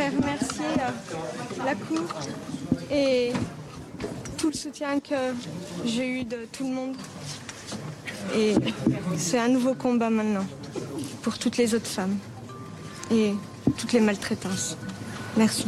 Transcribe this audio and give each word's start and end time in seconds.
j'aimerais 0.00 0.16
remercier 0.16 0.64
euh, 0.64 1.64
la 1.64 1.74
Cour 1.74 2.06
et 2.90 3.32
tout 4.38 4.48
le 4.48 4.56
soutien 4.56 5.00
que 5.00 5.34
j'ai 5.84 6.08
eu 6.08 6.24
de 6.24 6.46
tout 6.52 6.64
le 6.64 6.74
monde. 6.74 6.96
Et 8.34 8.54
c'est 9.16 9.38
un 9.38 9.48
nouveau 9.48 9.74
combat 9.74 10.10
maintenant 10.10 10.46
pour 11.22 11.38
toutes 11.38 11.56
les 11.56 11.74
autres 11.74 11.86
femmes 11.86 12.16
et 13.10 13.34
toutes 13.76 13.92
les 13.92 14.00
maltraitances. 14.00 14.76
Merci. 15.36 15.66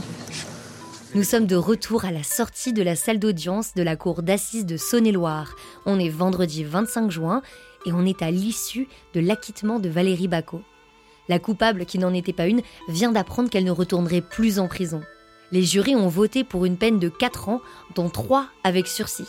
Nous 1.15 1.25
sommes 1.25 1.47
de 1.47 1.57
retour 1.57 2.05
à 2.05 2.11
la 2.11 2.23
sortie 2.23 2.73
de 2.73 2.83
la 2.83 2.97
salle 2.97 3.19
d'audience 3.19 3.75
de 3.75 3.83
la 3.83 3.97
cour 3.97 4.23
d'assises 4.23 4.65
de 4.65 4.77
Saône-et-Loire. 4.77 5.55
On 5.85 5.99
est 5.99 6.09
vendredi 6.09 6.65
25 6.65 7.11
juin 7.11 7.43
et 7.85 7.93
on 7.93 8.07
est 8.07 8.23
à 8.23 8.31
l'issue 8.31 8.89
de 9.15 9.21
l'acquittement 9.21 9.79
de 9.79 9.91
Valérie 9.91 10.29
Bacot. 10.29 10.63
La 11.33 11.39
coupable, 11.39 11.87
qui 11.87 11.97
n'en 11.97 12.13
était 12.13 12.35
pas 12.35 12.47
une, 12.47 12.61
vient 12.89 13.11
d'apprendre 13.11 13.49
qu'elle 13.49 13.65
ne 13.65 13.71
retournerait 13.71 14.21
plus 14.21 14.59
en 14.59 14.69
prison. 14.69 15.01
Les 15.51 15.63
jurys 15.63 15.97
ont 15.97 16.09
voté 16.09 16.45
pour 16.45 16.67
une 16.67 16.77
peine 16.77 16.99
de 16.99 17.09
4 17.09 17.49
ans, 17.49 17.63
dont 17.95 18.11
3 18.11 18.49
avec 18.65 18.87
sursis. 18.87 19.29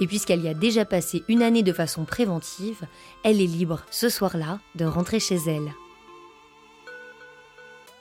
Et 0.00 0.08
puisqu'elle 0.08 0.42
y 0.42 0.48
a 0.48 0.54
déjà 0.54 0.84
passé 0.84 1.22
une 1.28 1.44
année 1.44 1.62
de 1.62 1.72
façon 1.72 2.04
préventive, 2.04 2.88
elle 3.22 3.40
est 3.40 3.46
libre 3.46 3.84
ce 3.92 4.08
soir-là 4.08 4.58
de 4.74 4.84
rentrer 4.84 5.20
chez 5.20 5.36
elle. 5.46 5.72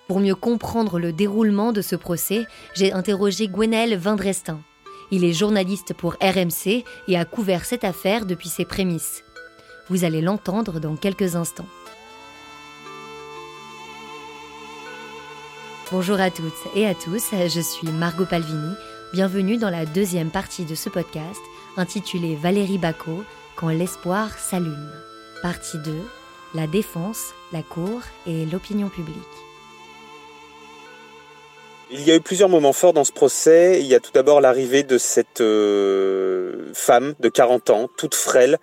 Pour 0.08 0.20
mieux 0.20 0.34
comprendre 0.34 0.98
le 0.98 1.13
déroulement 1.13 1.74
de 1.74 1.84
ce 1.84 1.96
procès, 1.96 2.48
j'ai 2.74 2.91
interrogé 2.91 3.48
Gwenaël 3.48 3.96
Vindrestin. 3.99 4.62
Il 5.12 5.24
est 5.24 5.34
journaliste 5.34 5.94
pour 5.94 6.13
RMC 6.24 6.84
et 7.08 7.16
a 7.16 7.26
couvert 7.26 7.66
cette 7.66 7.84
affaire 7.84 8.26
depuis 8.26 8.49
ses 8.49 8.66
prémices. 8.66 9.24
Vous 9.90 10.05
allez 10.05 10.22
l'entendre 10.22 10.80
dans 10.80 10.96
quelques 10.96 11.35
instants. 11.35 11.68
Bonjour 15.90 16.20
à 16.20 16.30
toutes 16.30 16.76
et 16.76 16.86
à 16.86 16.94
tous, 16.94 17.30
je 17.32 17.62
suis 17.62 17.88
Margot 17.88 18.26
Palvini. 18.26 18.73
Bienvenue 19.14 19.55
dans 19.55 19.70
la 19.70 19.86
deuxième 19.86 20.32
partie 20.32 20.66
de 20.66 20.76
ce 20.76 20.90
podcast 20.90 21.40
intitulé 21.77 22.35
Valérie 22.35 22.77
Bacot, 22.77 23.24
Quand 23.55 23.70
l'espoir 23.70 24.38
s'allume. 24.38 24.91
Partie 25.41 25.77
2, 25.77 25.93
la 26.55 26.68
défense, 26.68 27.34
la 27.54 27.62
cour 27.62 28.02
et 28.26 28.46
l'opinion 28.46 28.90
publique. 28.90 29.15
Il 31.90 32.02
y 32.02 32.12
a 32.12 32.15
eu 32.15 32.21
plusieurs 32.21 32.49
moments 32.49 32.74
forts 32.74 32.91
dans 32.91 33.05
ce 33.05 33.13
procès. 33.13 33.80
Il 33.80 33.88
y 33.88 33.96
a 33.96 34.02
tout 34.02 34.12
d'abord 34.13 34.41
l'arrivée 34.41 34.84
de 34.84 34.98
cette 34.98 35.40
euh, 35.40 36.70
femme 36.74 37.13
de 37.21 37.30
40 37.30 37.70
ans, 37.70 37.90
toute 37.96 38.13
frêle, 38.13 38.58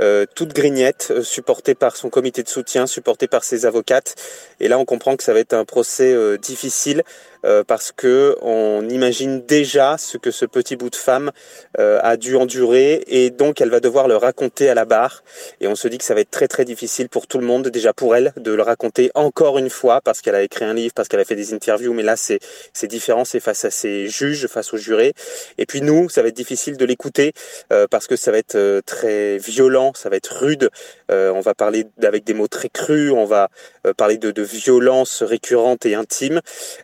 euh, 0.00 0.26
toute 0.34 0.52
grignette, 0.52 1.08
euh, 1.10 1.22
supportée 1.22 1.74
par 1.74 1.96
son 1.96 2.10
comité 2.10 2.42
de 2.42 2.48
soutien, 2.48 2.86
supportée 2.86 3.26
par 3.26 3.44
ses 3.44 3.66
avocates. 3.66 4.14
Et 4.60 4.68
là, 4.68 4.78
on 4.78 4.84
comprend 4.84 5.16
que 5.16 5.24
ça 5.24 5.32
va 5.32 5.40
être 5.40 5.54
un 5.54 5.64
procès 5.64 6.12
euh, 6.12 6.36
difficile 6.38 7.02
euh, 7.44 7.64
parce 7.64 7.92
que 7.92 8.36
on 8.42 8.88
imagine 8.88 9.44
déjà 9.44 9.96
ce 9.98 10.18
que 10.18 10.30
ce 10.30 10.44
petit 10.44 10.76
bout 10.76 10.90
de 10.90 10.96
femme 10.96 11.30
euh, 11.78 11.98
a 12.02 12.16
dû 12.16 12.36
endurer 12.36 13.04
et 13.06 13.30
donc 13.30 13.60
elle 13.60 13.70
va 13.70 13.80
devoir 13.80 14.08
le 14.08 14.16
raconter 14.16 14.68
à 14.68 14.74
la 14.74 14.84
barre. 14.84 15.22
Et 15.60 15.68
on 15.68 15.74
se 15.74 15.88
dit 15.88 15.98
que 15.98 16.04
ça 16.04 16.14
va 16.14 16.20
être 16.20 16.30
très 16.30 16.48
très 16.48 16.64
difficile 16.64 17.08
pour 17.08 17.26
tout 17.26 17.38
le 17.38 17.46
monde 17.46 17.68
déjà 17.68 17.92
pour 17.92 18.16
elle 18.16 18.32
de 18.36 18.52
le 18.52 18.62
raconter 18.62 19.10
encore 19.14 19.58
une 19.58 19.70
fois 19.70 20.00
parce 20.00 20.20
qu'elle 20.20 20.34
a 20.34 20.42
écrit 20.42 20.64
un 20.64 20.74
livre 20.74 20.94
parce 20.94 21.08
qu'elle 21.08 21.20
a 21.20 21.24
fait 21.24 21.36
des 21.36 21.54
interviews. 21.54 21.92
Mais 21.92 22.02
là 22.02 22.16
c'est 22.16 22.40
c'est 22.72 22.88
différent 22.88 23.24
c'est 23.24 23.40
face 23.40 23.64
à 23.64 23.70
ses 23.70 24.08
juges 24.08 24.46
face 24.46 24.72
aux 24.72 24.78
jurés. 24.78 25.14
Et 25.58 25.66
puis 25.66 25.80
nous 25.80 26.08
ça 26.08 26.22
va 26.22 26.28
être 26.28 26.36
difficile 26.36 26.76
de 26.76 26.84
l'écouter 26.84 27.32
euh, 27.72 27.86
parce 27.90 28.06
que 28.06 28.16
ça 28.16 28.30
va 28.32 28.38
être 28.38 28.80
très 28.86 29.38
violent 29.38 29.92
ça 29.94 30.08
va 30.08 30.16
être 30.16 30.38
rude 30.40 30.70
on 31.10 31.40
va 31.40 31.54
parler 31.54 31.86
avec 32.02 32.24
des 32.24 32.34
mots 32.34 32.48
très 32.48 32.68
crus 32.68 33.12
on 33.12 33.24
va 33.24 33.48
parler 33.96 34.18
de, 34.18 34.30
de 34.30 34.42
violence 34.42 35.22
récurrente 35.22 35.86
et 35.86 35.94
intime. 35.94 36.40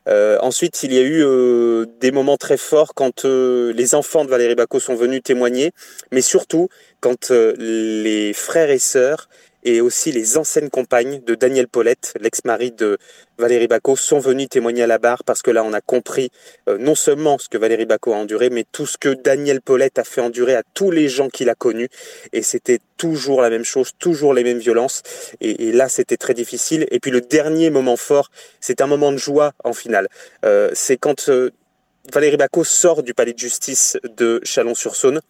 Ensuite, 0.07 0.83
il 0.83 0.93
y 0.93 0.99
a 0.99 1.03
eu 1.03 1.25
euh, 1.25 1.87
des 2.01 2.13
moments 2.13 2.37
très 2.37 2.57
forts 2.57 2.95
quand 2.95 3.25
euh, 3.25 3.73
les 3.73 3.95
enfants 3.95 4.25
de 4.25 4.31
Valérie 4.31 4.55
Bacot 4.55 4.81
sont 4.81 4.95
venus 4.95 5.23
témoigner, 5.23 5.73
mais 6.13 6.21
surtout 6.21 6.69
quand 7.01 7.31
euh, 7.31 7.55
les 7.59 8.33
frères 8.33 8.71
et 8.71 8.79
sœurs 8.79 9.29
et 9.65 9.81
aussi 9.81 10.13
les 10.13 10.37
anciennes 10.37 10.71
compagnes 10.71 11.21
de 11.25 11.35
Daniel 11.35 11.69
Paulette, 11.69 12.15
l'ex-mari 12.21 12.71
de 12.73 12.99
Valérie 13.39 13.67
Bacot, 13.67 13.97
sont 13.97 14.19
venues 14.19 14.47
témoigner 14.49 14.83
à 14.83 14.87
la 14.87 14.99
barre 14.99 15.25
parce 15.25 15.43
que 15.43 15.51
là, 15.51 15.65
on 15.65 15.73
a 15.73 15.81
compris 15.81 16.31
euh, 16.69 16.79
non 16.79 16.95
seulement 16.95 17.39
ce 17.39 17.49
que 17.49 17.59
Valérie 17.59 17.87
Bacot 17.87 18.13
a 18.13 18.17
enduré, 18.17 18.51
mais 18.51 18.65
tout 18.71 18.87
ce 18.87 18.99
que 18.99 19.09
Daniel 19.09 19.61
Paulette 19.61 19.99
a 19.99 20.05
fait 20.05 20.21
endurer 20.21 20.55
à 20.55 20.63
tous 20.75 20.91
les 20.91 21.09
gens 21.09 21.29
qu'il 21.29 21.49
a 21.49 21.55
connus. 21.55 21.89
Et 22.33 22.43
c'était 22.43 22.79
toujours 22.97 23.43
la 23.43 23.51
même 23.51 23.65
chose, 23.65 23.93
toujours 23.99 24.35
les 24.35 24.45
mêmes 24.45 24.59
violences. 24.59 25.03
Et, 25.41 25.73
là, 25.73 25.89
c'était 25.89 26.17
très 26.17 26.35
difficile. 26.35 26.87
Et 26.91 27.01
puis 27.01 27.11
le 27.11 27.21
dernier 27.21 27.71
moment 27.71 27.97
fort, 27.97 28.31
c'est 28.61 28.81
un 28.81 28.87
moment 28.87 29.13
de 29.13 29.17
joie 29.17 29.53
en 29.65 29.73
finale. 29.73 30.09
Euh, 30.45 30.71
c'est 30.75 30.97
quand 30.97 31.29
euh, 31.29 31.51
Valérie 32.13 32.37
Bacot 32.37 32.65
sort 32.65 33.03
du 33.03 33.15
palais 33.15 33.33
de 33.33 33.39
justice 33.39 33.97
de 34.17 34.41
Chalon-sur-Saône 34.45 35.21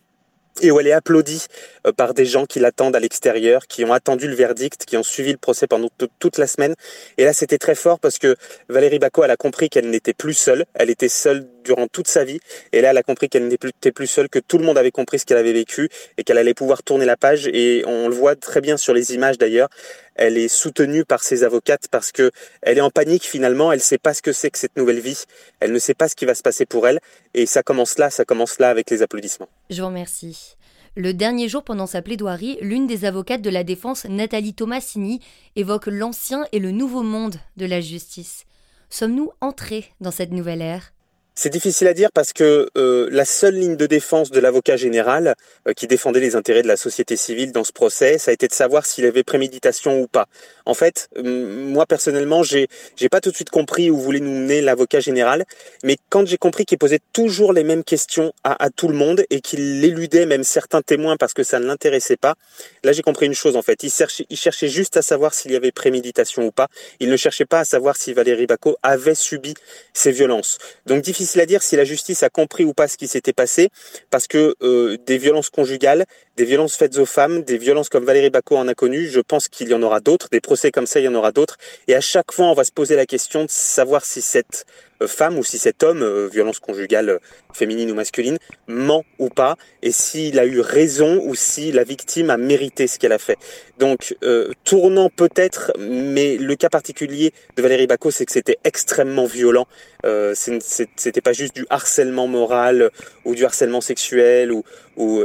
et 0.62 0.70
où 0.70 0.80
elle 0.80 0.86
est 0.86 0.92
applaudie 0.92 1.46
euh, 1.86 1.92
par 1.92 2.14
des 2.14 2.26
gens 2.26 2.46
qui 2.46 2.60
l'attendent 2.60 2.96
à 2.96 3.00
l'extérieur, 3.00 3.66
qui 3.66 3.84
ont 3.84 3.92
attendu 3.92 4.28
le 4.28 4.34
verdict, 4.34 4.84
qui 4.84 4.96
ont 4.96 5.02
suivi 5.02 5.32
le 5.32 5.38
procès 5.38 5.66
pendant 5.66 5.88
toute 6.18 6.38
la 6.38 6.46
semaine. 6.46 6.74
Et 7.18 7.24
là, 7.24 7.32
c'était 7.32 7.58
très 7.58 7.74
fort 7.74 7.98
parce 7.98 8.18
que 8.18 8.36
Valérie 8.68 8.98
Bacot, 8.98 9.24
elle 9.24 9.30
a 9.30 9.36
compris 9.36 9.68
qu'elle 9.68 9.90
n'était 9.90 10.14
plus 10.14 10.34
seule. 10.34 10.64
Elle 10.74 10.90
était 10.90 11.08
seule 11.08 11.46
durant 11.64 11.86
toute 11.88 12.06
sa 12.06 12.24
vie. 12.24 12.38
Et 12.72 12.80
là, 12.80 12.90
elle 12.90 12.98
a 12.98 13.02
compris 13.02 13.28
qu'elle 13.28 13.48
n'était 13.48 13.92
plus, 13.92 14.06
seule, 14.06 14.28
que 14.28 14.38
tout 14.38 14.58
le 14.58 14.64
monde 14.64 14.78
avait 14.78 14.90
compris 14.90 15.18
ce 15.18 15.26
qu'elle 15.26 15.38
avait 15.38 15.52
vécu 15.52 15.88
et 16.16 16.24
qu'elle 16.24 16.38
allait 16.38 16.54
pouvoir 16.54 16.82
tourner 16.82 17.04
la 17.06 17.16
page. 17.16 17.48
Et 17.48 17.82
on 17.86 18.08
le 18.08 18.14
voit 18.14 18.36
très 18.36 18.60
bien 18.60 18.76
sur 18.76 18.94
les 18.94 19.14
images 19.14 19.38
d'ailleurs. 19.38 19.68
Elle 20.14 20.38
est 20.38 20.48
soutenue 20.48 21.04
par 21.04 21.24
ses 21.24 21.42
avocates 21.42 21.88
parce 21.90 22.12
que 22.12 22.30
elle 22.62 22.78
est 22.78 22.82
en 22.82 22.90
panique 22.90 23.24
finalement. 23.24 23.72
Elle 23.72 23.78
ne 23.78 23.82
sait 23.82 23.98
pas 23.98 24.14
ce 24.14 24.22
que 24.22 24.32
c'est 24.32 24.50
que 24.50 24.58
cette 24.58 24.76
nouvelle 24.76 25.00
vie. 25.00 25.24
Elle 25.60 25.72
ne 25.72 25.78
sait 25.78 25.94
pas 25.94 26.08
ce 26.08 26.14
qui 26.14 26.24
va 26.24 26.34
se 26.34 26.42
passer 26.42 26.66
pour 26.66 26.86
elle. 26.86 27.00
Et 27.34 27.46
ça 27.46 27.62
commence 27.62 27.98
là, 27.98 28.10
ça 28.10 28.24
commence 28.24 28.58
là 28.58 28.70
avec 28.70 28.90
les 28.90 29.02
applaudissements. 29.02 29.48
Je 29.70 29.80
vous 29.80 29.88
remercie. 29.88 30.56
Le 30.96 31.12
dernier 31.12 31.48
jour 31.48 31.64
pendant 31.64 31.88
sa 31.88 32.02
plaidoirie, 32.02 32.56
l'une 32.60 32.86
des 32.86 33.04
avocates 33.04 33.42
de 33.42 33.50
la 33.50 33.64
défense, 33.64 34.04
Nathalie 34.04 34.54
Tomassini, 34.54 35.18
évoque 35.56 35.88
l'ancien 35.88 36.46
et 36.52 36.60
le 36.60 36.70
nouveau 36.70 37.02
monde 37.02 37.34
de 37.56 37.66
la 37.66 37.80
justice. 37.80 38.44
Sommes-nous 38.90 39.32
entrés 39.40 39.86
dans 40.00 40.12
cette 40.12 40.30
nouvelle 40.30 40.62
ère? 40.62 40.93
C'est 41.34 41.50
difficile 41.50 41.88
à 41.88 41.94
dire 41.94 42.10
parce 42.12 42.32
que 42.32 42.68
euh, 42.76 43.08
la 43.10 43.24
seule 43.24 43.54
ligne 43.54 43.76
de 43.76 43.86
défense 43.86 44.30
de 44.30 44.38
l'avocat 44.38 44.76
général 44.76 45.34
euh, 45.66 45.72
qui 45.72 45.88
défendait 45.88 46.20
les 46.20 46.36
intérêts 46.36 46.62
de 46.62 46.68
la 46.68 46.76
société 46.76 47.16
civile 47.16 47.50
dans 47.50 47.64
ce 47.64 47.72
procès, 47.72 48.18
ça 48.18 48.30
a 48.30 48.34
été 48.34 48.46
de 48.46 48.52
savoir 48.52 48.86
s'il 48.86 49.04
avait 49.04 49.24
préméditation 49.24 50.00
ou 50.00 50.06
pas. 50.06 50.26
En 50.66 50.74
fait, 50.74 51.08
moi 51.22 51.86
personnellement, 51.86 52.42
j'ai 52.42 52.68
j'ai 52.96 53.08
pas 53.08 53.20
tout 53.20 53.30
de 53.30 53.34
suite 53.34 53.50
compris 53.50 53.90
où 53.90 53.98
voulait 53.98 54.20
nous 54.20 54.30
mener 54.30 54.60
l'avocat 54.60 55.00
général, 55.00 55.44
mais 55.82 55.96
quand 56.08 56.26
j'ai 56.26 56.38
compris 56.38 56.64
qu'il 56.64 56.78
posait 56.78 57.00
toujours 57.12 57.52
les 57.52 57.64
mêmes 57.64 57.84
questions 57.84 58.32
à, 58.44 58.62
à 58.64 58.70
tout 58.70 58.88
le 58.88 58.94
monde 58.94 59.24
et 59.30 59.40
qu'il 59.40 59.84
éludait 59.84 60.26
même 60.26 60.44
certains 60.44 60.82
témoins 60.82 61.16
parce 61.16 61.34
que 61.34 61.42
ça 61.42 61.58
ne 61.58 61.66
l'intéressait 61.66 62.16
pas, 62.16 62.34
là 62.82 62.92
j'ai 62.92 63.02
compris 63.02 63.26
une 63.26 63.34
chose 63.34 63.56
en 63.56 63.62
fait. 63.62 63.82
Il 63.82 63.90
cherchait, 63.90 64.26
il 64.30 64.36
cherchait 64.36 64.68
juste 64.68 64.96
à 64.96 65.02
savoir 65.02 65.34
s'il 65.34 65.52
y 65.52 65.56
avait 65.56 65.72
préméditation 65.72 66.46
ou 66.46 66.50
pas. 66.50 66.68
Il 67.00 67.10
ne 67.10 67.16
cherchait 67.16 67.44
pas 67.44 67.60
à 67.60 67.64
savoir 67.64 67.96
si 67.96 68.12
Valérie 68.12 68.46
Bacot 68.46 68.76
avait 68.82 69.14
subi 69.14 69.54
ces 69.92 70.12
violences. 70.12 70.58
Donc 70.86 71.02
difficile 71.02 71.40
à 71.40 71.46
dire 71.46 71.62
si 71.62 71.76
la 71.76 71.84
justice 71.84 72.22
a 72.22 72.30
compris 72.30 72.64
ou 72.64 72.72
pas 72.72 72.88
ce 72.88 72.96
qui 72.96 73.08
s'était 73.08 73.32
passé, 73.32 73.70
parce 74.10 74.26
que 74.26 74.54
euh, 74.62 74.96
des 75.06 75.18
violences 75.18 75.50
conjugales, 75.50 76.04
des 76.36 76.44
violences 76.44 76.76
faites 76.76 76.98
aux 76.98 77.06
femmes, 77.06 77.42
des 77.42 77.58
violences 77.58 77.88
comme 77.88 78.04
Valérie 78.04 78.30
Bacot 78.30 78.56
en 78.56 78.68
a 78.68 78.74
connu, 78.74 79.06
je 79.06 79.20
pense 79.20 79.48
qu'il 79.48 79.68
y 79.68 79.74
en 79.74 79.82
aura 79.82 80.00
d'autres, 80.00 80.28
des 80.30 80.40
procès 80.40 80.70
comme 80.70 80.86
ça, 80.86 81.00
il 81.00 81.04
y 81.04 81.08
en 81.08 81.14
aura 81.14 81.32
d'autres, 81.32 81.56
et 81.88 81.94
à 81.94 82.00
chaque 82.00 82.32
fois, 82.32 82.46
on 82.46 82.54
va 82.54 82.64
se 82.64 82.72
poser 82.72 82.96
la 82.96 83.06
question 83.06 83.44
de 83.44 83.50
savoir 83.50 84.04
si 84.04 84.20
cette 84.20 84.66
femme 85.06 85.38
ou 85.38 85.44
si 85.44 85.58
cet 85.58 85.82
homme, 85.82 86.02
euh, 86.02 86.28
violence 86.32 86.58
conjugale 86.58 87.08
euh, 87.08 87.18
féminine 87.52 87.90
ou 87.90 87.94
masculine, 87.94 88.38
ment 88.66 89.04
ou 89.18 89.28
pas, 89.28 89.56
et 89.82 89.92
s'il 89.92 90.38
a 90.38 90.46
eu 90.46 90.60
raison 90.60 91.20
ou 91.24 91.34
si 91.34 91.72
la 91.72 91.84
victime 91.84 92.30
a 92.30 92.36
mérité 92.36 92.86
ce 92.86 92.98
qu'elle 92.98 93.12
a 93.12 93.18
fait. 93.18 93.38
Donc, 93.78 94.16
tournant 94.62 95.10
peut-être, 95.10 95.72
mais 95.78 96.36
le 96.36 96.54
cas 96.54 96.68
particulier 96.68 97.32
de 97.56 97.62
Valérie 97.62 97.88
Bacot, 97.88 98.12
c'est 98.12 98.24
que 98.24 98.30
c'était 98.30 98.58
extrêmement 98.62 99.26
violent. 99.26 99.66
Euh, 100.04 100.32
c'était 100.34 101.20
pas 101.20 101.32
juste 101.32 101.56
du 101.56 101.66
harcèlement 101.70 102.28
moral 102.28 102.90
ou 103.24 103.34
du 103.34 103.44
harcèlement 103.44 103.80
sexuel 103.80 104.52
ou, 104.52 104.64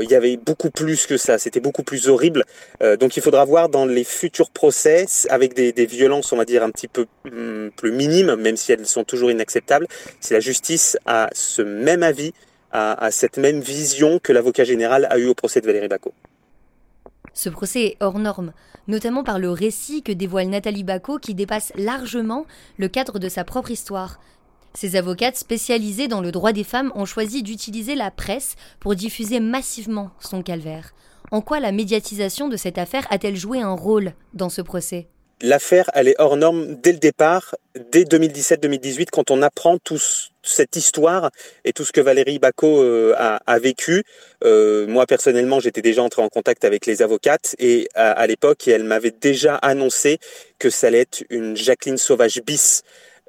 il 0.02 0.10
y 0.10 0.16
avait 0.16 0.36
beaucoup 0.38 0.72
plus 0.72 1.06
que 1.06 1.18
ça. 1.18 1.38
C'était 1.38 1.60
beaucoup 1.60 1.84
plus 1.84 2.10
horrible. 2.10 2.44
donc, 3.00 3.18
il 3.18 3.22
faudra 3.22 3.46
voir 3.46 3.70
dans 3.70 3.86
les 3.86 4.04
futurs 4.04 4.50
procès 4.50 5.06
avec 5.30 5.54
des, 5.54 5.72
des 5.72 5.86
violences, 5.86 6.32
on 6.32 6.38
va 6.38 6.46
dire 6.46 6.64
un 6.64 6.72
petit 6.72 6.88
peu 6.88 7.06
hum, 7.32 7.70
plus 7.76 7.92
minimes, 7.92 8.36
même 8.36 8.58
si 8.58 8.72
elles 8.72 8.88
sont 8.88 9.04
toujours 9.04 9.30
inacceptables 9.30 9.69
si 10.20 10.34
la 10.34 10.40
justice 10.40 10.98
a 11.06 11.30
ce 11.34 11.62
même 11.62 12.04
avis, 12.04 12.34
a, 12.72 13.10
cette 13.12 13.38
même 13.38 13.60
vision 13.60 14.20
que 14.20 14.32
l'avocat 14.32 14.64
général 14.64 15.08
a 15.10 15.18
eu 15.18 15.28
au 15.28 15.34
procès 15.34 15.62
de 15.62 15.66
Valérie 15.66 15.88
Bacot. 15.88 16.14
Ce 17.34 17.50
procès 17.50 17.84
est 17.84 17.98
hors 18.00 18.20
norme, 18.20 18.54
notamment 18.88 19.24
par 19.24 19.40
le 19.40 19.50
récit 19.52 20.04
que 20.04 20.12
dévoile 20.12 20.50
Nathalie 20.50 20.84
Bacot 20.84 21.20
qui 21.20 21.36
dépasse 21.36 21.72
largement 21.76 22.46
le 22.78 22.88
cadre 22.88 23.20
de 23.20 23.30
sa 23.30 23.44
propre 23.44 23.72
histoire. 23.72 24.20
Ces 24.74 24.96
avocates 24.96 25.36
spécialisées 25.36 26.08
dans 26.08 26.22
le 26.22 26.32
droit 26.32 26.52
des 26.52 26.64
femmes 26.64 26.92
ont 26.96 27.06
choisi 27.06 27.42
d'utiliser 27.42 27.96
la 27.96 28.12
presse 28.12 28.56
pour 28.80 28.96
diffuser 28.96 29.40
massivement 29.40 30.12
son 30.20 30.44
calvaire. 30.44 30.94
En 31.32 31.42
quoi 31.42 31.60
la 31.60 31.72
médiatisation 31.72 32.48
de 32.48 32.58
cette 32.58 32.78
affaire 32.78 33.06
a-t-elle 33.10 33.36
joué 33.36 33.62
un 33.62 33.74
rôle 33.74 34.14
dans 34.34 34.50
ce 34.50 34.62
procès? 34.62 35.08
L'affaire, 35.42 35.90
elle 35.94 36.08
est 36.08 36.16
hors 36.20 36.38
norme 36.38 36.76
dès 36.76 36.92
le 36.92 36.98
départ, 36.98 37.56
dès 37.92 38.04
2017-2018, 38.04 39.08
quand 39.12 39.32
on 39.32 39.42
apprend 39.42 39.78
toute 39.78 40.32
cette 40.44 40.76
histoire 40.76 41.32
et 41.66 41.74
tout 41.74 41.86
ce 41.86 41.92
que 41.92 42.02
Valérie 42.02 42.40
Bacot 42.40 42.82
euh, 42.82 43.16
a, 43.18 43.60
vécu. 43.60 44.04
Euh, 44.44 44.88
moi, 44.88 45.06
personnellement, 45.06 45.60
j'étais 45.60 45.82
déjà 45.82 46.04
entré 46.04 46.22
en 46.22 46.30
contact 46.30 46.66
avec 46.66 46.86
les 46.86 47.02
avocates 47.02 47.56
et 47.60 47.88
à, 47.96 48.26
l'époque, 48.28 48.68
elle 48.68 48.84
m'avait 48.84 49.12
déjà 49.12 49.56
annoncé 49.56 50.20
que 50.58 50.70
ça 50.70 50.88
allait 50.88 51.02
être 51.02 51.24
une 51.30 51.56
Jacqueline 51.56 51.98
Sauvage 51.98 52.42
bis. 52.46 52.84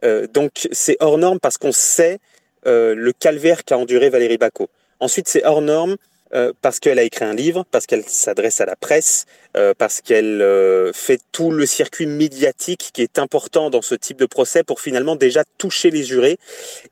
Euh, 0.04 0.26
donc, 0.26 0.68
c'est 0.72 0.96
hors 1.00 1.18
norme 1.18 1.40
parce 1.40 1.58
qu'on 1.58 1.72
sait 1.72 2.18
le 2.64 3.12
calvaire 3.12 3.64
qu'a 3.64 3.78
enduré 3.78 4.10
Valérie 4.10 4.36
Bacot. 4.36 4.68
Ensuite, 5.00 5.28
c'est 5.28 5.44
hors 5.46 5.62
norme 5.62 5.96
euh, 6.32 6.52
parce 6.62 6.78
qu'elle 6.78 6.98
a 6.98 7.02
écrit 7.02 7.24
un 7.24 7.34
livre, 7.34 7.64
parce 7.70 7.86
qu'elle 7.86 8.04
s'adresse 8.04 8.60
à 8.60 8.66
la 8.66 8.76
presse, 8.76 9.26
euh, 9.56 9.74
parce 9.76 10.00
qu'elle 10.00 10.42
euh, 10.42 10.92
fait 10.92 11.20
tout 11.32 11.50
le 11.50 11.66
circuit 11.66 12.06
médiatique 12.06 12.90
qui 12.92 13.02
est 13.02 13.18
important 13.18 13.68
dans 13.68 13.82
ce 13.82 13.96
type 13.96 14.18
de 14.18 14.26
procès 14.26 14.62
pour 14.62 14.80
finalement 14.80 15.16
déjà 15.16 15.42
toucher 15.58 15.90
les 15.90 16.04
jurés. 16.04 16.38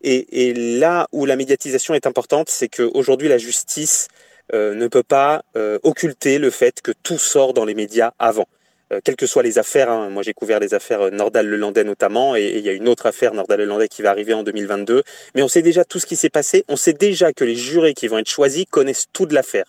Et, 0.03 0.49
et 0.49 0.55
là 0.55 1.07
où 1.13 1.25
la 1.25 1.37
médiatisation 1.37 1.95
est 1.95 2.07
importante, 2.07 2.49
c'est 2.51 2.69
qu'aujourd'hui 2.69 3.29
la 3.29 3.39
justice 3.39 4.09
ne 4.55 4.89
peut 4.89 5.03
pas 5.03 5.43
occulter 5.83 6.39
le 6.39 6.49
fait 6.49 6.81
que 6.81 6.93
tout 7.03 7.19
sort 7.19 7.53
dans 7.53 7.67
les 7.67 7.75
médias 7.75 8.13
avant. 8.19 8.47
Euh, 8.93 9.01
quelles 9.05 9.17
que 9.17 9.27
soient 9.27 9.43
les 9.43 9.59
affaires. 9.59 9.91
Hein. 9.91 10.09
Moi, 10.11 10.23
j'ai 10.23 10.33
couvert 10.33 10.61
les 10.61 10.75
affaires 10.75 11.03
euh, 11.03 11.11
Nordal-Lelandais 11.11 11.85
notamment, 11.85 12.37
et, 12.37 12.55
il 12.57 12.65
y 12.65 12.69
a 12.69 12.73
une 12.73 12.89
autre 12.89 13.07
affaire 13.07 13.35
Nordal-Lelandais 13.35 13.89
qui 13.89 14.03
va 14.03 14.11
arriver 14.11 14.35
en 14.35 14.43
2022. 14.43 15.03
Mais 15.35 15.43
on 15.43 15.49
sait 15.49 15.63
déjà 15.63 15.85
tout 15.85 15.99
ce 15.99 16.07
qui 16.07 16.17
s'est 16.17 16.31
passé. 16.31 16.65
On 16.69 16.77
sait 16.77 16.95
déjà 16.95 17.33
que 17.33 17.45
les 17.45 17.57
jurés 17.57 17.95
qui 17.95 18.09
vont 18.09 18.19
être 18.19 18.31
choisis 18.31 18.65
connaissent 18.71 19.07
tout 19.13 19.27
de 19.27 19.35
l'affaire. 19.35 19.67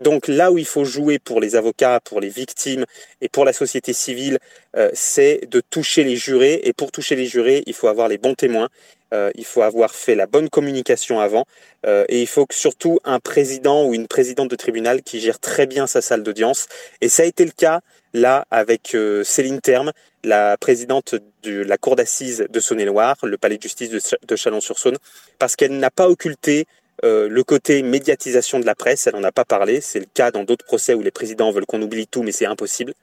Donc 0.00 0.28
là 0.28 0.52
où 0.52 0.58
il 0.58 0.64
faut 0.64 0.84
jouer 0.84 1.18
pour 1.18 1.40
les 1.40 1.56
avocats, 1.56 2.00
pour 2.00 2.20
les 2.20 2.28
victimes 2.28 2.84
et 3.20 3.28
pour 3.28 3.44
la 3.44 3.52
société 3.52 3.92
civile, 3.92 4.38
euh, 4.76 4.90
c'est 4.92 5.48
de 5.50 5.60
toucher 5.60 6.04
les 6.04 6.16
jurés. 6.16 6.60
Et 6.64 6.72
pour 6.72 6.92
toucher 6.92 7.16
les 7.16 7.26
jurés, 7.26 7.62
il 7.66 7.74
faut 7.74 7.88
avoir 7.88 8.08
les 8.08 8.18
bons 8.18 8.34
témoins. 8.34 8.68
Il 9.12 9.44
faut 9.44 9.62
avoir 9.62 9.94
fait 9.94 10.14
la 10.14 10.26
bonne 10.26 10.48
communication 10.48 11.20
avant. 11.20 11.44
et 11.86 12.20
il 12.20 12.26
faut 12.26 12.46
que 12.46 12.54
surtout 12.54 12.98
un 13.04 13.20
président 13.20 13.86
ou 13.86 13.94
une 13.94 14.06
présidente 14.06 14.50
de 14.50 14.56
tribunal 14.56 15.02
qui 15.02 15.20
gère 15.20 15.38
très 15.38 15.66
bien 15.66 15.86
sa 15.86 16.02
salle 16.02 16.22
d'audience. 16.22 16.68
Et 17.00 17.08
ça 17.08 17.22
a 17.22 17.26
été 17.26 17.44
le 17.44 17.52
cas 17.52 17.80
là 18.14 18.46
avec 18.50 18.94
euh, 18.94 19.24
Céline 19.24 19.60
Terme, 19.60 19.92
la 20.24 20.56
présidente 20.56 21.14
de 21.42 21.62
la 21.62 21.76
cour 21.76 21.96
d'assises 21.96 22.46
de 22.48 22.60
Saône-et-Loire, 22.60 23.16
le 23.22 23.38
palais 23.38 23.56
de 23.56 23.62
justice 23.62 23.90
de 23.90 24.36
Chalon-sur-Saône, 24.36 24.96
parce 25.38 25.56
qu'elle 25.56 25.78
n'a 25.78 25.90
pas 25.90 26.08
occulté 26.08 26.66
euh, 27.04 27.28
le 27.28 27.44
côté 27.44 27.82
médiatisation 27.82 28.58
de 28.58 28.66
la 28.66 28.74
presse, 28.74 29.06
elle 29.06 29.14
n'en 29.14 29.22
a 29.22 29.32
pas 29.32 29.44
parlé, 29.44 29.80
c'est 29.80 30.00
le 30.00 30.06
cas 30.12 30.30
dans 30.30 30.44
d'autres 30.44 30.64
procès 30.64 30.94
où 30.94 31.02
les 31.02 31.12
présidents 31.12 31.52
veulent 31.52 31.66
qu'on 31.66 31.80
oublie 31.82 32.06
tout, 32.08 32.22
mais 32.22 32.32
c'est 32.32 32.46
impossible. 32.46 32.94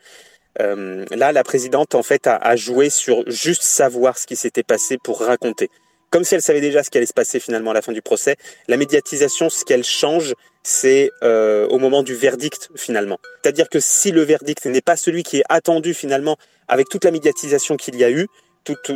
Euh, 0.62 1.06
là, 1.12 1.32
la 1.32 1.44
présidente, 1.44 1.96
en 1.96 2.04
fait, 2.04 2.28
a, 2.28 2.56
joué 2.56 2.90
sur 2.90 3.30
juste 3.30 3.64
savoir 3.64 4.18
ce 4.18 4.26
qui 4.26 4.36
s'était 4.36 4.64
passé 4.64 4.98
pour 4.98 5.22
raconter. 5.22 5.70
Comme 6.10 6.24
si 6.24 6.36
elle 6.36 6.42
savait 6.42 6.62
déjà 6.62 6.84
ce 6.84 6.90
qui 6.90 6.98
allait 6.98 7.08
se 7.08 7.14
passer 7.14 7.40
finalement 7.40 7.72
à 7.72 7.74
la 7.74 7.82
fin 7.82 7.92
du 7.92 8.02
procès. 8.02 8.36
La 8.68 8.78
médiatisation, 8.78 9.50
ce 9.50 9.66
qu'elle 9.66 9.84
change, 9.84 10.34
c'est 10.64 11.12
euh, 11.24 11.68
au 11.68 11.78
moment 11.78 12.04
du 12.04 12.16
verdict 12.16 12.70
finalement. 12.76 13.20
C'est-à-dire 13.42 13.70
que 13.70 13.80
si 13.80 14.12
le 14.12 14.22
verdict 14.22 14.66
n'est 14.66 14.82
pas 14.82 14.96
celui 14.96 15.24
qui 15.24 15.38
est 15.38 15.44
attendu 15.50 15.94
finalement 15.94 16.38
avec 16.68 16.90
toute 16.90 17.06
la 17.06 17.12
médiatisation 17.12 17.78
qu'il 17.78 17.96
y 17.96 18.04
a 18.04 18.10
eu, 18.10 18.28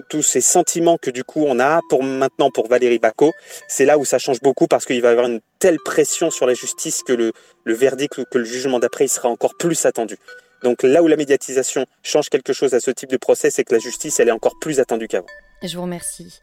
tous 0.10 0.24
ces 0.24 0.42
sentiments 0.42 0.98
que 0.98 1.12
du 1.12 1.24
coup 1.24 1.46
on 1.46 1.60
a 1.60 1.82
pour 1.90 2.04
maintenant 2.04 2.50
pour 2.50 2.68
Valérie 2.68 2.98
Bacot, 2.98 3.34
c'est 3.68 3.86
là 3.86 4.00
où 4.00 4.06
ça 4.06 4.18
change 4.18 4.40
beaucoup 4.42 4.66
parce 4.66 4.86
qu'il 4.86 5.00
va 5.02 5.10
y 5.10 5.12
avoir 5.12 5.28
une 5.28 5.42
telle 5.60 5.78
pression 5.86 6.32
sur 6.32 6.48
la 6.48 6.56
justice 6.56 7.04
que 7.04 7.14
le, 7.14 7.34
le 7.66 7.74
verdict 7.76 8.18
ou 8.18 8.24
que 8.32 8.40
le 8.40 8.46
jugement 8.46 8.80
d'après 8.80 9.06
il 9.06 9.10
sera 9.10 9.30
encore 9.30 9.56
plus 9.56 9.86
attendu. 9.86 10.18
Donc 10.64 10.82
là 10.84 11.04
où 11.04 11.08
la 11.08 11.18
médiatisation 11.18 11.86
change 12.04 12.30
quelque 12.30 12.52
chose 12.52 12.74
à 12.74 12.80
ce 12.80 12.92
type 12.92 13.12
de 13.12 13.18
procès, 13.18 13.52
c'est 13.52 13.64
que 13.64 13.74
la 13.74 13.80
justice 13.80 14.20
elle 14.20 14.30
est 14.30 14.32
encore 14.32 14.58
plus 14.60 14.80
attendue 14.80 15.08
qu'avant. 15.08 15.28
Je 15.62 15.76
vous 15.76 15.84
remercie. 15.84 16.42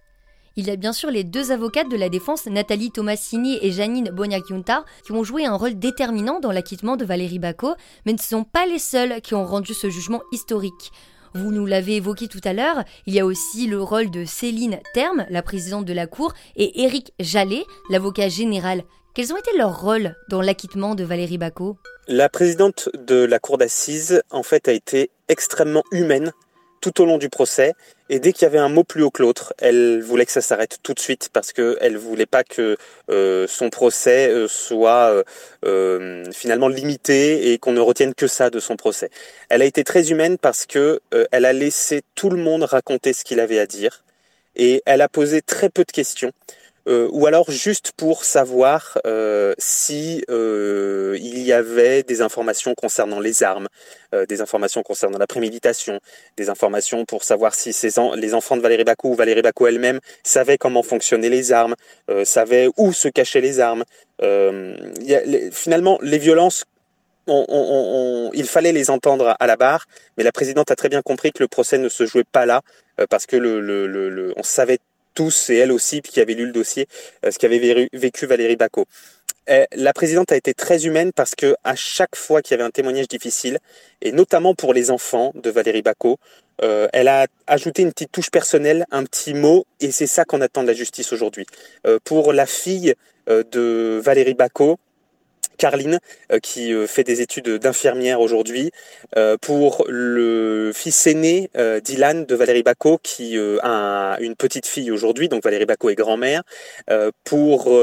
Il 0.59 0.69
y 0.69 0.71
a 0.71 0.77
bien 0.77 0.95
sûr 0.95 1.11
les 1.11 1.23
deux 1.23 1.53
avocates 1.53 1.91
de 1.91 1.99
la 1.99 2.09
défense, 2.09 2.47
Nathalie 2.47 2.91
Tomassini 2.91 3.59
et 3.61 3.73
Janine 3.73 4.09
Boniaciunta, 4.09 4.87
qui 5.05 5.13
ont 5.13 5.23
joué 5.23 5.45
un 5.45 5.55
rôle 5.55 5.79
déterminant 5.79 6.41
dans 6.41 6.51
l'acquittement 6.51 6.97
de 6.97 7.05
Valérie 7.05 7.39
Bacot, 7.39 7.75
mais 8.07 8.15
ne 8.15 8.19
sont 8.19 8.45
pas 8.45 8.65
les 8.65 8.79
seuls 8.79 9.21
qui 9.21 9.35
ont 9.35 9.45
rendu 9.45 9.75
ce 9.75 9.91
jugement 9.91 10.23
historique. 10.33 10.93
Vous 11.35 11.53
nous 11.53 11.67
l'avez 11.67 11.97
évoqué 11.97 12.27
tout 12.27 12.41
à 12.43 12.55
l'heure, 12.55 12.85
il 13.05 13.13
y 13.13 13.21
a 13.21 13.27
aussi 13.27 13.67
le 13.67 13.83
rôle 13.83 14.11
de 14.11 14.25
Céline 14.25 14.81
Terme, 14.95 15.27
la 15.29 15.43
présidente 15.43 15.85
de 15.85 15.93
la 15.93 16.07
Cour, 16.07 16.33
et 16.57 16.85
Éric 16.85 17.13
Jallet, 17.21 17.65
l'avocat 17.91 18.31
général. 18.31 18.85
Quels 19.15 19.35
ont 19.35 19.37
été 19.37 19.55
leurs 19.59 19.79
rôles 19.79 20.15
dans 20.31 20.41
l'acquittement 20.41 20.95
de 20.95 21.05
Valérie 21.05 21.37
Bacot? 21.37 21.77
La 22.09 22.31
présidente 22.31 22.89
de 22.95 23.25
la 23.25 23.39
Cour 23.39 23.59
d'assises, 23.59 24.23
en 24.31 24.43
fait, 24.43 24.69
a 24.69 24.73
été 24.73 25.11
extrêmement 25.29 25.83
humaine 25.93 26.33
tout 26.81 27.01
au 27.01 27.07
long 27.07 27.19
du 27.19 27.29
procès. 27.29 27.75
Et 28.09 28.21
dès 28.21 28.33
qu'il 28.33 28.43
y 28.43 28.47
avait 28.47 28.59
un 28.59 28.69
mot 28.69 28.85
plus 28.85 29.03
haut 29.03 29.11
que 29.11 29.23
l'autre, 29.23 29.53
elle 29.59 30.01
voulait 30.01 30.27
que 30.27 30.33
ça 30.33 30.41
s'arrête 30.41 30.79
tout 30.83 30.95
de 30.95 31.01
suite 31.01 31.29
parce 31.33 31.53
qu'elle 31.53 31.97
voulait 31.97 32.27
pas 32.27 32.45
que 32.45 32.77
euh, 33.11 33.47
son 33.49 33.69
procès 33.69 34.29
euh, 34.29 34.47
soit 34.47 35.25
euh, 35.65 36.25
finalement 36.33 36.69
limité 36.69 37.53
et 37.53 37.59
qu'on 37.59 37.73
ne 37.73 37.81
retienne 37.81 38.15
que 38.15 38.29
ça 38.29 38.51
de 38.51 38.61
son 38.61 38.77
procès. 38.77 39.11
Elle 39.49 39.63
a 39.63 39.65
été 39.65 39.83
très 39.83 40.11
humaine 40.11 40.39
parce 40.39 40.67
que 40.67 41.01
elle 41.33 41.45
a 41.45 41.53
laissé 41.53 42.03
tout 42.15 42.31
le 42.31 42.37
monde 42.37 42.63
raconter 42.63 43.13
ce 43.13 43.25
qu'il 43.25 43.41
avait 43.41 43.59
à 43.59 43.67
dire 43.67 44.05
et 44.55 44.83
elle 44.87 45.03
a 45.03 45.09
posé 45.09 45.43
très 45.43 45.69
peu 45.69 45.85
de 45.85 45.93
questions. 45.93 46.33
Euh, 46.89 47.09
ou 47.11 47.27
alors 47.27 47.51
juste 47.51 47.93
pour 47.97 48.25
savoir 48.25 48.99
euh, 49.07 49.55
si 49.59 50.25
euh, 50.31 51.17
il 51.21 51.41
y 51.41 51.53
avait 51.53 52.05
des 52.05 52.21
informations 52.21 52.75
concernant 52.75 53.19
les 53.19 53.43
armes, 53.43 53.67
des 54.29 54.41
informations 54.41 54.83
concernant 54.83 55.19
la 55.19 55.27
préméditation, 55.27 56.01
des 56.37 56.49
informations 56.49 57.05
pour 57.05 57.25
savoir 57.25 57.55
si 57.55 57.77
les 58.17 58.35
enfants 58.35 58.57
de 58.57 58.63
Valérie 58.63 58.85
Bacot 58.85 59.11
ou 59.11 59.15
Valérie 59.15 59.43
Bacot 59.43 59.67
elle-même 59.67 60.01
savaient 60.23 60.57
comment 60.57 60.83
fonctionnaient 60.83 61.29
les 61.29 61.53
armes, 61.53 61.75
savaient 62.25 62.69
où 62.79 62.95
se 62.95 63.09
cachaient 63.09 63.43
les 63.43 63.61
armes. 63.61 63.85
finalement, 65.53 65.99
les 66.01 66.19
violences 66.19 66.65
il 67.29 68.47
fallait 68.47 68.73
les 68.73 68.89
entendre 68.89 69.37
à 69.39 69.47
la 69.47 69.57
barre, 69.57 69.85
mais 70.17 70.25
la 70.25 70.33
présidente 70.33 70.71
a 70.71 70.77
très 70.77 70.89
bien 70.89 71.03
compris 71.03 71.33
que 71.33 71.43
le 71.43 71.49
procès 71.49 71.77
ne 71.77 71.91
se 71.91 72.07
jouait 72.07 72.25
pas 72.25 72.47
là, 72.47 72.63
parce 73.11 73.27
que 73.27 73.37
le, 73.37 74.33
on 74.37 74.43
savait 74.43 74.79
tous 75.17 75.51
et 75.51 75.57
elle 75.57 75.73
aussi 75.73 76.03
qui 76.03 76.21
avait 76.21 76.35
lu 76.35 76.47
le 76.47 76.53
dossier, 76.53 76.87
euh, 77.25 77.33
ce 77.33 77.39
qu'avait 77.41 77.89
vécu 77.93 78.27
Valérie 78.27 78.55
Bacot. 78.55 78.85
Euh, 79.49 79.65
la 79.75 79.93
présidente 79.93 80.31
a 80.33 80.37
été 80.37 80.55
très 80.55 80.87
humaine 80.87 81.13
parce 81.13 81.35
que 81.35 81.57
à 81.65 81.75
chaque 81.75 82.17
fois 82.17 82.43
qu'il 82.43 82.53
y 82.53 82.55
avait 82.55 82.69
un 82.69 82.71
témoignage 82.71 83.09
difficile, 83.09 83.59
et 84.03 84.13
notamment 84.13 84.55
pour 84.55 84.75
les 84.75 84.91
enfants 84.91 85.33
de 85.35 85.51
Valérie 85.51 85.83
Bacot, 85.83 86.19
euh, 86.63 86.89
elle 86.93 87.09
a 87.09 87.27
ajouté 87.47 87.83
une 87.83 87.93
petite 87.93 88.13
touche 88.13 88.31
personnelle, 88.31 88.87
un 88.91 89.05
petit 89.05 89.35
mot, 89.35 89.67
et 89.81 89.91
c'est 89.91 90.07
ça 90.07 90.25
qu'on 90.25 90.41
attend 90.41 90.63
de 90.63 90.69
la 90.69 90.75
justice 90.75 91.13
aujourd'hui. 91.13 91.47
pour 92.05 92.33
la 92.33 92.47
fille 92.47 92.95
de 93.29 94.01
Valérie 94.03 94.35
Bacot, 94.35 94.79
Carline, 95.57 95.99
euh, 96.33 96.39
qui 96.39 96.73
euh, 96.73 96.87
fait 96.87 97.05
des 97.05 97.21
études 97.21 97.49
d'infirmière 97.49 98.21
aujourd'hui, 98.21 98.71
euh, 99.17 99.37
pour 99.41 99.85
le 99.89 100.73
fils 100.75 101.07
aîné 101.07 101.51
Dylan 101.83 102.25
de 102.25 102.35
Valérie 102.35 102.63
Bacot, 102.63 102.99
qui 103.03 103.39
a 103.63 104.17
une 104.21 104.37
petite 104.37 104.67
fille 104.67 104.91
aujourd'hui, 104.91 105.29
donc 105.29 105.43
Valérie 105.45 105.67
Bacot 105.67 105.91
est 105.91 105.95
grand-mère, 105.95 106.43
pour 107.25 107.79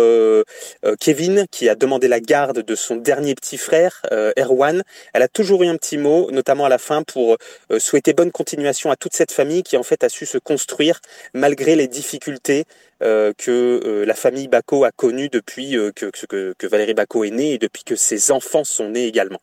Kevin, 1.00 1.46
qui 1.52 1.70
a 1.70 1.76
demandé 1.76 2.08
la 2.08 2.20
garde 2.20 2.60
de 2.60 2.76
son 2.76 2.96
dernier 2.96 3.36
petit 3.36 3.58
frère, 3.58 4.02
Erwan. 4.38 4.84
Elle 5.14 5.22
a 5.22 5.28
toujours 5.28 5.64
eu 5.64 5.68
un 5.68 5.76
petit 5.76 5.98
mot, 5.98 6.30
notamment 6.32 6.66
à 6.66 6.70
la 6.70 6.78
fin, 6.78 7.04
pour 7.04 7.38
souhaiter 7.78 8.14
bonne 8.14 8.32
continuation 8.32 8.92
à 8.92 8.96
toute 8.96 9.14
cette 9.14 9.32
famille 9.32 9.64
qui 9.64 9.78
en 9.78 9.84
fait 9.84 10.04
a 10.04 10.10
su 10.10 10.26
se 10.26 10.38
construire 10.38 11.00
malgré 11.34 11.76
les 11.76 11.88
difficultés 11.88 12.66
euh, 13.04 13.34
que 13.38 13.82
euh, 13.84 14.06
la 14.06 14.14
famille 14.14 14.48
Bacot 14.48 14.86
a 14.86 14.92
connu 14.92 15.28
depuis 15.28 15.78
euh, 15.78 15.92
que, 15.92 16.06
que, 16.06 16.54
que, 16.58 16.68
Valérie 16.68 16.94
Bacot 16.94 17.26
est 17.26 17.32
née 17.32 17.54
et 17.54 17.58
depuis 17.58 17.84
que 17.84 17.96
ses 17.96 18.32
enfants 18.32 18.64
sont 18.64 18.90
nés 18.90 19.08
également. 19.08 19.42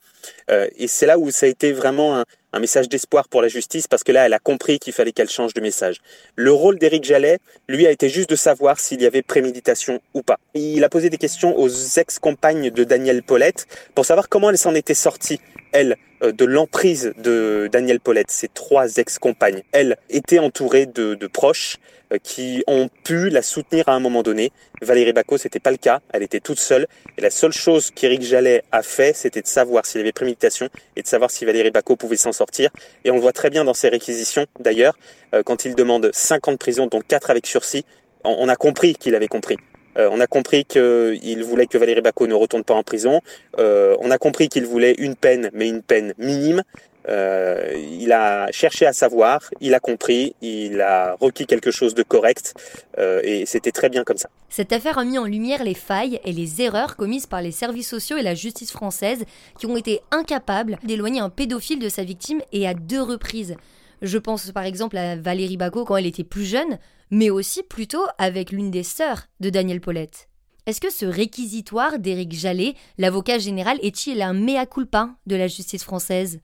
et 0.49 0.89
c'est 0.89 1.07
là 1.07 1.19
où 1.19 1.31
ça 1.31 1.47
a 1.47 1.49
été 1.49 1.73
vraiment 1.73 2.19
un, 2.19 2.25
un 2.53 2.59
message 2.59 2.89
d'espoir 2.89 3.29
pour 3.29 3.43
la 3.43 3.49
justice 3.49 3.87
parce 3.87 4.03
que 4.03 4.13
là, 4.13 4.27
elle 4.27 4.33
a 4.33 4.39
compris 4.39 4.79
qu'il 4.79 4.93
fallait 4.93 5.13
qu'elle 5.13 5.29
change 5.29 5.55
de 5.55 5.61
message. 5.61 6.01
Le 6.37 6.53
rôle 6.53 6.79
d'Éric 6.79 7.05
Jallet, 7.05 7.39
lui, 7.69 7.87
a 7.87 7.91
été 7.91 8.09
juste 8.09 8.31
de 8.31 8.37
savoir 8.37 8.79
s'il 8.81 9.01
y 9.03 9.07
avait 9.07 9.23
préméditation 9.23 10.01
ou 10.15 10.23
pas. 10.23 10.39
Il 10.55 10.83
a 10.85 10.89
posé 10.89 11.11
des 11.11 11.19
questions 11.19 11.59
aux 11.59 11.69
ex-compagnes 11.69 12.71
de 12.71 12.85
Daniel 12.85 13.23
Paulette 13.23 13.67
pour 13.95 14.07
savoir 14.07 14.29
comment 14.29 14.51
elle 14.51 14.59
s'en 14.59 14.75
était 14.75 14.95
sortie, 14.95 15.41
elle, 15.73 15.97
de 16.23 16.45
l'emprise 16.45 17.13
de 17.19 17.69
Daniel 17.73 18.01
Paulette, 18.01 18.31
ses 18.31 18.49
trois 18.49 18.97
ex-compagnes. 18.97 19.63
Elle 19.73 19.97
était 20.09 20.39
entourée 20.39 20.87
de, 20.87 21.15
de 21.15 21.27
proches, 21.27 21.79
euh, 22.13 22.19
qui 22.21 22.65
ont 22.67 22.89
pu 23.05 23.29
la 23.29 23.41
soutenir 23.41 23.89
à 23.89 23.93
un 23.93 24.01
moment 24.01 24.25
donné. 24.25 24.51
Valérie 24.83 25.13
Bacot, 25.13 25.39
c'était 25.39 25.61
pas 25.61 25.71
le 25.71 25.77
cas. 25.77 26.01
Elle 26.13 26.25
était 26.25 26.41
toute 26.41 26.59
seule. 26.59 26.89
Et 27.17 27.21
la 27.21 27.31
seule 27.31 27.53
chose 27.53 27.93
qu'Éric 27.93 28.23
Jallet 28.23 28.65
a 28.73 28.83
fait, 28.83 29.15
c'était 29.15 29.43
de 29.43 29.47
savoir 29.47 29.87
s'il 29.87 30.01
avait 30.01 30.11
préméditation 30.11 30.69
et 30.97 31.03
de 31.03 31.07
savoir 31.07 31.31
si 31.31 31.45
Valérie 31.45 31.71
Bacot 31.71 31.95
pouvait 31.95 32.17
s'en 32.17 32.33
sortir. 32.33 32.71
Et 33.05 33.13
on 33.13 33.15
le 33.15 33.21
voit 33.21 33.33
très 33.33 33.49
bien 33.49 33.65
dans 33.65 33.75
ses 33.75 33.89
réquisitions, 33.89 34.47
d'ailleurs, 34.59 34.99
euh, 35.35 35.45
quand 35.45 35.65
il 35.65 35.77
demande 35.77 36.11
5 36.13 36.49
ans 36.49 36.53
de 36.53 36.57
prison, 36.57 36.89
dont 36.89 37.01
4 37.01 37.31
avec 37.31 37.47
sursis. 37.47 37.85
On 38.25 38.49
a 38.49 38.57
compris 38.57 38.95
qu'il 38.95 39.15
avait 39.15 39.29
compris. 39.29 39.57
Euh, 40.01 40.09
on 40.11 40.21
a 40.21 40.27
compris 40.27 40.65
qu'il 40.65 41.45
voulait 41.45 41.67
que 41.67 41.79
Valérie 41.79 42.01
Bacot 42.01 42.27
ne 42.27 42.35
retourne 42.35 42.65
pas 42.65 42.75
en 42.75 42.83
prison. 42.83 43.21
on 43.59 44.11
a 44.11 44.19
compris 44.19 44.49
qu'il 44.49 44.67
voulait 44.67 44.95
une 44.99 45.17
peine, 45.17 45.51
mais 45.53 45.69
une 45.69 45.83
peine 45.83 46.15
minime. 46.19 46.63
Euh, 47.09 47.73
il 47.99 48.13
a 48.13 48.51
cherché 48.53 48.87
à 48.87 48.93
savoir, 48.93 49.51
il 49.61 49.75
a 49.75 49.81
compris, 49.81 50.35
il 50.43 50.81
a 50.81 51.17
requis 51.21 51.47
quelque 51.47 51.71
chose 51.71 51.95
de 51.95 52.03
correct 52.03 52.55
euh, 52.99 53.21
et 53.25 53.47
c'était 53.47 53.73
très 53.73 53.89
bien 53.89 54.05
comme 54.05 54.19
ça. 54.19 54.29
Cette 54.51 54.73
affaire 54.73 54.99
a 54.99 55.05
mis 55.05 55.19
en 55.19 55.25
lumière 55.25 55.65
les 55.65 55.75
failles 55.75 56.21
et 56.25 56.33
les 56.33 56.61
erreurs 56.61 56.97
commises 56.97 57.27
par 57.27 57.41
les 57.41 57.53
services 57.53 57.89
sociaux 57.89 58.19
et 58.19 58.23
la 58.23 58.35
justice 58.35 58.71
française 58.71 59.25
qui 59.59 59.67
ont 59.67 59.77
été 59.77 60.01
incapables 60.11 60.79
d'éloigner 60.85 61.21
un 61.21 61.31
pédophile 61.31 61.79
de 61.79 61.89
sa 61.89 62.05
victime 62.05 62.43
et 62.53 62.69
à 62.69 62.75
deux 62.75 63.03
reprises. 63.03 63.57
Je 64.03 64.19
pense 64.19 64.51
par 64.53 64.65
exemple 64.65 64.97
à 64.97 65.17
Valérie 65.17 65.57
Bacot 65.57 65.85
quand 65.85 65.97
elle 65.97 66.07
était 66.07 66.25
plus 66.25 66.45
jeune, 66.45 66.79
mais 67.11 67.31
aussi 67.31 67.63
plutôt 67.63 68.05
avec 68.19 68.51
l'une 68.51 68.71
des 68.71 68.83
sœurs 68.83 69.25
de 69.41 69.51
Daniel 69.51 69.81
Paulette. 69.81 70.29
Est-ce 70.67 70.81
que 70.81 70.93
ce 70.93 71.07
réquisitoire 71.07 71.99
d'Éric 71.99 72.33
Jallet, 72.33 72.75
l'avocat 72.99 73.39
général, 73.39 73.79
est-il 73.83 74.23
un 74.23 74.33
mea 74.33 74.67
culpa 74.67 75.11
de 75.27 75.37
la 75.37 75.49
justice 75.49 75.85
française? 75.85 76.41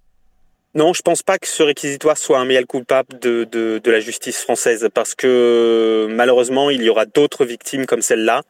Non, 0.75 0.93
je 0.93 1.01
pense 1.01 1.23
pas 1.23 1.39
que 1.39 1.47
ce 1.47 1.63
réquisitoire 1.63 2.19
soit 2.19 2.39
un 2.39 2.45
mea 2.45 2.63
culpa 2.65 3.03
de, 3.21 3.81
la 3.87 4.01
justice 4.01 4.43
française 4.43 4.89
parce 4.93 5.15
que 5.15 6.07
malheureusement 6.11 6.69
il 6.69 6.83
y 6.83 6.91
aura 6.91 7.07
d'autres 7.07 7.47
victimes 7.47 7.87
comme 7.87 8.03
celle-là. 8.03 8.43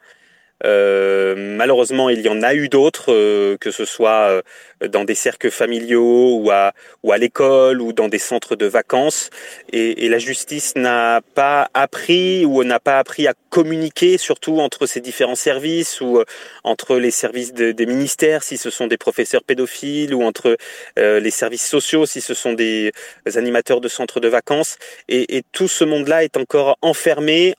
Euh, 0.64 1.34
malheureusement, 1.36 2.08
il 2.08 2.20
y 2.20 2.28
en 2.28 2.42
a 2.42 2.54
eu 2.54 2.68
d'autres, 2.68 3.12
euh, 3.12 3.56
que 3.58 3.70
ce 3.70 3.84
soit 3.84 4.42
euh, 4.82 4.88
dans 4.88 5.04
des 5.04 5.14
cercles 5.14 5.50
familiaux 5.50 6.36
ou 6.36 6.50
à, 6.50 6.72
ou 7.02 7.12
à 7.12 7.18
l'école 7.18 7.82
ou 7.82 7.92
dans 7.92 8.08
des 8.08 8.18
centres 8.18 8.56
de 8.56 8.66
vacances. 8.66 9.30
Et, 9.72 10.06
et 10.06 10.08
la 10.08 10.18
justice 10.18 10.74
n'a 10.76 11.20
pas 11.34 11.68
appris 11.74 12.44
ou 12.46 12.64
n'a 12.64 12.80
pas 12.80 12.98
appris 12.98 13.26
à 13.26 13.34
communiquer, 13.50 14.16
surtout 14.18 14.60
entre 14.60 14.86
ces 14.86 15.00
différents 15.00 15.34
services 15.34 16.00
ou 16.00 16.22
entre 16.64 16.96
les 16.96 17.10
services 17.10 17.52
des 17.52 17.86
ministères, 17.86 18.42
si 18.42 18.56
ce 18.56 18.70
sont 18.70 18.86
des 18.86 18.98
professeurs 18.98 19.42
pédophiles, 19.42 20.14
ou 20.14 20.22
entre 20.22 20.56
les 20.96 21.30
services 21.30 21.66
sociaux, 21.66 22.04
si 22.04 22.20
ce 22.20 22.34
sont 22.34 22.52
des 22.52 22.92
animateurs 23.34 23.80
de 23.80 23.88
centres 23.88 24.20
de 24.20 24.28
vacances. 24.28 24.76
Et, 25.08 25.36
et 25.38 25.42
tout 25.52 25.68
ce 25.68 25.84
monde-là 25.84 26.24
est 26.24 26.36
encore 26.36 26.76
enfermé 26.82 27.54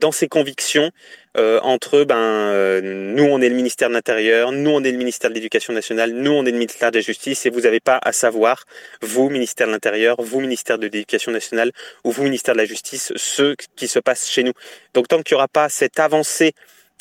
dans 0.00 0.12
ses 0.12 0.28
convictions 0.28 0.90
euh, 1.36 1.60
entre 1.62 2.04
ben 2.04 2.16
euh, 2.16 2.80
nous 2.80 3.24
on 3.24 3.42
est 3.42 3.50
le 3.50 3.54
ministère 3.54 3.90
de 3.90 3.94
l'Intérieur, 3.94 4.52
nous 4.52 4.70
on 4.70 4.82
est 4.82 4.90
le 4.90 4.96
ministère 4.96 5.28
de 5.28 5.34
l'Éducation 5.34 5.74
nationale, 5.74 6.12
nous 6.12 6.30
on 6.30 6.46
est 6.46 6.50
le 6.50 6.56
ministère 6.56 6.90
de 6.90 6.96
la 6.96 7.02
Justice 7.02 7.44
et 7.44 7.50
vous 7.50 7.60
n'avez 7.60 7.80
pas 7.80 7.98
à 8.02 8.12
savoir 8.12 8.64
vous 9.02 9.28
ministère 9.28 9.66
de 9.66 9.72
l'Intérieur, 9.72 10.16
vous 10.22 10.40
ministère 10.40 10.78
de 10.78 10.84
l'Éducation 10.84 11.32
nationale 11.32 11.72
ou 12.04 12.10
vous 12.10 12.22
ministère 12.22 12.54
de 12.54 12.60
la 12.60 12.64
Justice 12.64 13.12
ce 13.16 13.54
qui 13.76 13.86
se 13.86 13.98
passe 13.98 14.30
chez 14.30 14.44
nous. 14.44 14.52
Donc 14.94 15.08
tant 15.08 15.20
qu'il 15.20 15.34
n'y 15.34 15.36
aura 15.36 15.48
pas 15.48 15.68
cette 15.68 16.00
avancée 16.00 16.54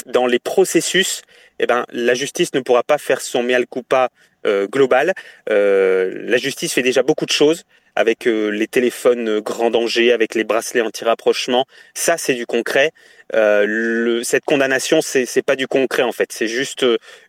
dans 0.06 0.28
les 0.28 0.40
processus, 0.40 1.22
eh 1.60 1.66
ben 1.66 1.86
la 1.94 2.14
justice 2.14 2.54
ne 2.54 2.60
pourra 2.60 2.84
pas 2.84 2.98
faire 2.98 3.22
son 3.22 3.42
mea 3.42 3.64
culpa 3.66 4.10
euh, 4.46 4.68
global. 4.68 5.14
La 5.48 6.38
justice 6.38 6.74
fait 6.74 6.82
déjà 6.82 7.04
beaucoup 7.04 7.26
de 7.26 7.32
choses 7.32 7.64
avec 7.96 8.26
les 8.26 8.68
téléphones 8.68 9.40
grand 9.40 9.72
danger, 9.72 10.12
avec 10.12 10.36
les 10.36 10.44
bracelets 10.44 10.82
anti-rapprochement. 10.82 11.66
Ça, 11.94 12.18
c'est 12.18 12.34
du 12.34 12.46
concret. 12.46 12.92
Le, 13.34 14.22
cette 14.24 14.46
condamnation, 14.46 15.02
c'est, 15.02 15.26
c'est 15.26 15.42
pas 15.42 15.56
du 15.56 15.68
concret 15.68 16.04
en 16.04 16.12
fait. 16.12 16.32
C'est 16.32 16.48
juste 16.48 16.86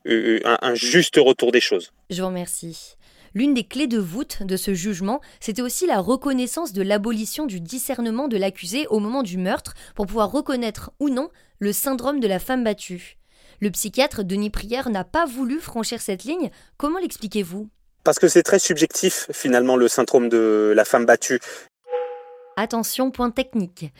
un, 0.07 0.59
un 0.63 0.75
juste 0.75 1.17
retour 1.17 1.53
des 1.53 1.61
choses. 1.61 1.93
Je 2.11 2.21
vous 2.21 2.29
remercie. 2.29 2.97
L'une 3.35 3.53
des 3.53 3.65
clés 3.65 3.87
de 3.87 3.99
voûte 3.99 4.45
de 4.45 4.57
ce 4.57 4.73
jugement, 4.73 5.21
c'était 5.41 5.61
aussi 5.61 5.87
la 5.87 6.01
reconnaissance 6.01 6.73
de 6.73 6.81
l'abolition 6.81 7.45
du 7.45 7.61
discernement 7.61 8.29
de 8.29 8.39
l'accusé 8.39 8.87
au 8.89 8.99
moment 8.99 9.23
du 9.23 9.37
meurtre 9.37 9.75
pour 9.95 10.07
pouvoir 10.07 10.33
reconnaître 10.33 10.91
ou 11.01 11.11
non 11.11 11.29
le 11.59 11.73
syndrome 11.73 12.19
de 12.19 12.29
la 12.29 12.39
femme 12.39 12.65
battue. 12.65 13.19
Le 13.61 13.71
psychiatre 13.71 14.25
Denis 14.25 14.49
Prière 14.49 14.89
n'a 14.89 15.05
pas 15.05 15.27
voulu 15.27 15.61
franchir 15.61 16.01
cette 16.01 16.25
ligne. 16.25 16.51
Comment 16.79 16.99
l'expliquez-vous? 16.99 17.69
Parce 18.05 18.19
que 18.19 18.29
c'est 18.29 18.43
très 18.43 18.59
subjectif 18.59 19.27
finalement 19.33 19.77
le 19.77 19.89
syndrome 19.89 20.31
de 20.31 20.73
la 20.75 20.87
femme 20.87 21.05
battue. 21.05 21.41
Attention, 22.57 23.11
point 23.11 23.31
technique. 23.31 23.93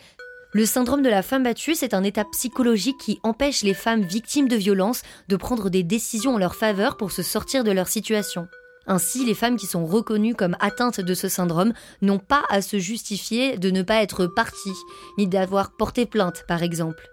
Le 0.57 0.65
syndrome 0.65 1.03
de 1.03 1.09
la 1.09 1.21
femme 1.21 1.43
battue, 1.43 1.75
c'est 1.75 1.93
un 1.93 2.01
état 2.01 2.25
psychologique 2.31 2.97
qui 2.97 3.19
empêche 3.21 3.61
les 3.61 3.75
femmes 3.75 4.01
victimes 4.01 4.47
de 4.47 4.55
violences 4.55 5.03
de 5.27 5.35
prendre 5.35 5.69
des 5.69 5.83
décisions 5.83 6.33
en 6.33 6.39
leur 6.39 6.55
faveur 6.55 6.97
pour 6.97 7.11
se 7.11 7.21
sortir 7.21 7.63
de 7.63 7.69
leur 7.69 7.87
situation. 7.87 8.47
Ainsi, 8.87 9.23
les 9.23 9.35
femmes 9.35 9.57
qui 9.57 9.67
sont 9.67 9.85
reconnues 9.85 10.33
comme 10.33 10.57
atteintes 10.59 10.99
de 10.99 11.13
ce 11.13 11.29
syndrome 11.29 11.73
n'ont 12.01 12.17
pas 12.17 12.41
à 12.49 12.63
se 12.63 12.79
justifier 12.79 13.59
de 13.59 13.69
ne 13.69 13.83
pas 13.83 14.01
être 14.01 14.25
parties, 14.25 14.73
ni 15.19 15.27
d'avoir 15.27 15.77
porté 15.77 16.07
plainte, 16.07 16.43
par 16.47 16.63
exemple. 16.63 17.07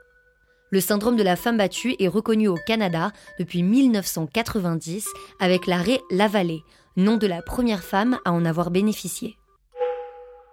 Le 0.71 0.81
syndrome 0.81 1.17
de 1.17 1.23
la 1.23 1.37
femme 1.37 1.59
battue 1.59 1.97
est 1.99 2.09
reconnu 2.09 2.49
au 2.49 2.57
Canada 2.67 3.13
depuis 3.39 3.63
1990 3.63 5.07
avec 5.39 5.67
l'arrêt 5.67 6.01
Lavalée, 6.11 6.63
nom 6.97 7.19
de 7.19 7.27
la 7.27 7.43
première 7.43 7.85
femme 7.85 8.19
à 8.25 8.33
en 8.33 8.47
avoir 8.47 8.71
bénéficié. 8.71 9.37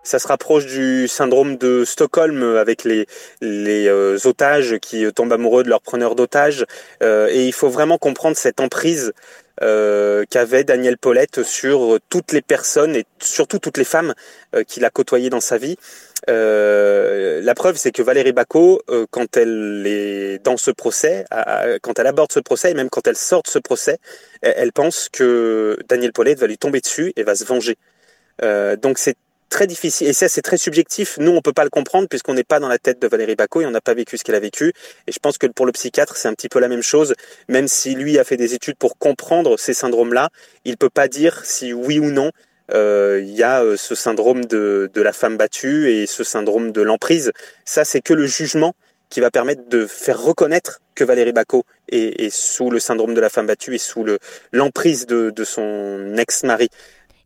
Ça 0.03 0.17
se 0.17 0.27
rapproche 0.27 0.65
du 0.65 1.07
syndrome 1.07 1.57
de 1.57 1.85
Stockholm 1.85 2.41
avec 2.57 2.83
les, 2.85 3.05
les 3.39 3.87
euh, 3.87 4.17
otages 4.25 4.79
qui 4.79 5.05
tombent 5.13 5.33
amoureux 5.33 5.63
de 5.63 5.69
leur 5.69 5.81
preneur 5.81 6.15
d'otages. 6.15 6.65
Euh, 7.03 7.27
et 7.29 7.45
il 7.45 7.53
faut 7.53 7.69
vraiment 7.69 7.99
comprendre 7.99 8.35
cette 8.35 8.59
emprise 8.61 9.13
euh, 9.61 10.25
qu'avait 10.27 10.63
Daniel 10.63 10.97
Paulette 10.97 11.43
sur 11.43 11.99
toutes 12.09 12.31
les 12.31 12.41
personnes 12.41 12.95
et 12.95 13.05
surtout 13.19 13.59
toutes 13.59 13.77
les 13.77 13.83
femmes 13.83 14.15
qu'il 14.67 14.85
a 14.85 14.89
côtoyées 14.89 15.29
dans 15.29 15.39
sa 15.39 15.59
vie. 15.59 15.77
la 16.27 17.53
preuve, 17.55 17.77
c'est 17.77 17.91
que 17.91 18.01
Valérie 18.01 18.33
Bacot, 18.33 18.81
quand 19.11 19.37
elle 19.37 19.83
est 19.85 20.43
dans 20.43 20.57
ce 20.57 20.71
procès, 20.71 21.25
quand 21.83 21.99
elle 21.99 22.07
aborde 22.07 22.31
ce 22.31 22.39
procès 22.39 22.71
et 22.71 22.73
même 22.73 22.89
quand 22.89 23.05
elle 23.05 23.15
sort 23.15 23.43
de 23.43 23.49
ce 23.49 23.59
procès, 23.59 23.99
elle, 24.41 24.53
elle 24.57 24.73
pense 24.73 25.09
que 25.09 25.77
Daniel 25.87 26.11
Paulette 26.11 26.39
va 26.39 26.47
lui 26.47 26.57
tomber 26.57 26.81
dessus 26.81 27.13
et 27.15 27.23
va 27.23 27.35
se 27.35 27.45
venger. 27.45 27.77
donc 28.81 28.97
c'est 28.97 29.15
très 29.51 29.67
difficile. 29.67 30.07
Et 30.07 30.13
ça, 30.13 30.27
c'est 30.27 30.41
très 30.41 30.57
subjectif. 30.57 31.17
Nous, 31.19 31.31
on 31.31 31.41
peut 31.41 31.53
pas 31.53 31.63
le 31.63 31.69
comprendre 31.69 32.07
puisqu'on 32.07 32.33
n'est 32.33 32.43
pas 32.43 32.59
dans 32.59 32.69
la 32.69 32.79
tête 32.79 32.99
de 32.99 33.07
Valérie 33.07 33.35
Bacot 33.35 33.61
et 33.61 33.65
on 33.67 33.71
n'a 33.71 33.81
pas 33.81 33.93
vécu 33.93 34.17
ce 34.17 34.23
qu'elle 34.23 34.35
a 34.35 34.39
vécu. 34.39 34.73
Et 35.05 35.11
je 35.11 35.19
pense 35.19 35.37
que 35.37 35.45
pour 35.45 35.67
le 35.67 35.71
psychiatre, 35.71 36.17
c'est 36.17 36.27
un 36.27 36.33
petit 36.33 36.49
peu 36.49 36.59
la 36.59 36.67
même 36.67 36.81
chose. 36.81 37.13
Même 37.47 37.67
si 37.67 37.93
lui 37.93 38.17
a 38.17 38.23
fait 38.23 38.37
des 38.37 38.55
études 38.55 38.77
pour 38.77 38.97
comprendre 38.97 39.59
ces 39.59 39.75
syndromes-là, 39.75 40.29
il 40.65 40.77
peut 40.77 40.89
pas 40.89 41.07
dire 41.07 41.45
si 41.45 41.73
oui 41.73 41.99
ou 41.99 42.09
non 42.09 42.31
euh, 42.73 43.19
il 43.21 43.35
y 43.35 43.43
a 43.43 43.61
euh, 43.63 43.75
ce 43.75 43.95
syndrome 43.95 44.45
de, 44.45 44.89
de 44.93 45.01
la 45.01 45.11
femme 45.11 45.35
battue 45.35 45.91
et 45.91 46.07
ce 46.07 46.23
syndrome 46.23 46.71
de 46.71 46.81
l'emprise. 46.81 47.33
Ça, 47.65 47.83
c'est 47.83 48.01
que 48.01 48.13
le 48.13 48.25
jugement 48.25 48.73
qui 49.09 49.19
va 49.19 49.29
permettre 49.29 49.67
de 49.67 49.85
faire 49.85 50.21
reconnaître 50.21 50.79
que 50.95 51.03
Valérie 51.03 51.33
Bacot 51.33 51.65
est, 51.89 52.21
est 52.21 52.29
sous 52.29 52.71
le 52.71 52.79
syndrome 52.79 53.13
de 53.13 53.19
la 53.19 53.29
femme 53.29 53.45
battue 53.45 53.75
et 53.75 53.77
sous 53.77 54.05
le 54.05 54.19
l'emprise 54.53 55.05
de, 55.05 55.31
de 55.31 55.43
son 55.43 56.15
ex-mari. 56.17 56.69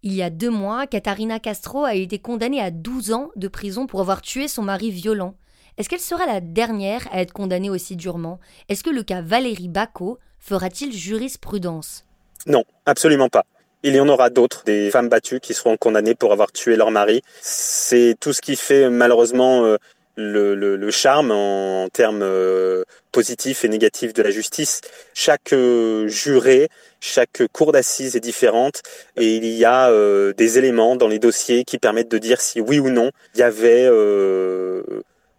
Il 0.07 0.13
y 0.13 0.21
a 0.21 0.29
deux 0.29 0.51
mois, 0.51 0.85
Katharina 0.85 1.39
Castro 1.39 1.83
a 1.83 1.95
été 1.95 2.19
condamnée 2.19 2.61
à 2.61 2.69
12 2.69 3.11
ans 3.11 3.31
de 3.35 3.47
prison 3.47 3.87
pour 3.87 4.01
avoir 4.01 4.21
tué 4.21 4.47
son 4.47 4.61
mari 4.61 4.91
violent. 4.91 5.33
Est-ce 5.79 5.89
qu'elle 5.89 5.99
sera 5.99 6.27
la 6.27 6.41
dernière 6.41 7.07
à 7.11 7.21
être 7.21 7.33
condamnée 7.33 7.71
aussi 7.71 7.95
durement? 7.95 8.39
Est-ce 8.69 8.83
que 8.83 8.91
le 8.91 9.01
cas 9.01 9.21
Valérie 9.21 9.67
Bacot 9.67 10.19
fera-t-il 10.37 10.93
jurisprudence? 10.93 12.05
Non, 12.45 12.65
absolument 12.85 13.29
pas. 13.29 13.45
Il 13.81 13.95
y 13.95 13.99
en 13.99 14.07
aura 14.07 14.29
d'autres, 14.29 14.63
des 14.63 14.91
femmes 14.91 15.09
battues 15.09 15.39
qui 15.39 15.55
seront 15.55 15.75
condamnées 15.75 16.13
pour 16.13 16.31
avoir 16.31 16.51
tué 16.51 16.75
leur 16.75 16.91
mari. 16.91 17.23
C'est 17.41 18.15
tout 18.19 18.31
ce 18.31 18.41
qui 18.41 18.55
fait 18.55 18.91
malheureusement 18.91 19.65
euh, 19.65 19.77
le, 20.15 20.55
le, 20.55 20.75
le, 20.75 20.91
charme 20.91 21.31
en, 21.31 21.87
termes 21.91 22.21
euh, 22.23 22.83
positifs 23.11 23.65
et 23.65 23.69
négatifs 23.69 24.13
de 24.13 24.21
la 24.21 24.31
justice. 24.31 24.81
Chaque 25.13 25.53
euh, 25.53 26.07
juré, 26.07 26.69
chaque 26.99 27.43
cour 27.51 27.71
d'assises 27.71 28.15
est 28.15 28.21
différente 28.21 28.81
et 29.17 29.35
il 29.35 29.45
y 29.45 29.65
a 29.65 29.89
euh, 29.89 30.33
des 30.33 30.57
éléments 30.57 30.95
dans 30.95 31.07
les 31.07 31.19
dossiers 31.19 31.63
qui 31.63 31.77
permettent 31.77 32.11
de 32.11 32.17
dire 32.17 32.41
si 32.41 32.61
oui 32.61 32.79
ou 32.79 32.89
non 32.89 33.11
il 33.35 33.39
y 33.39 33.43
avait 33.43 33.89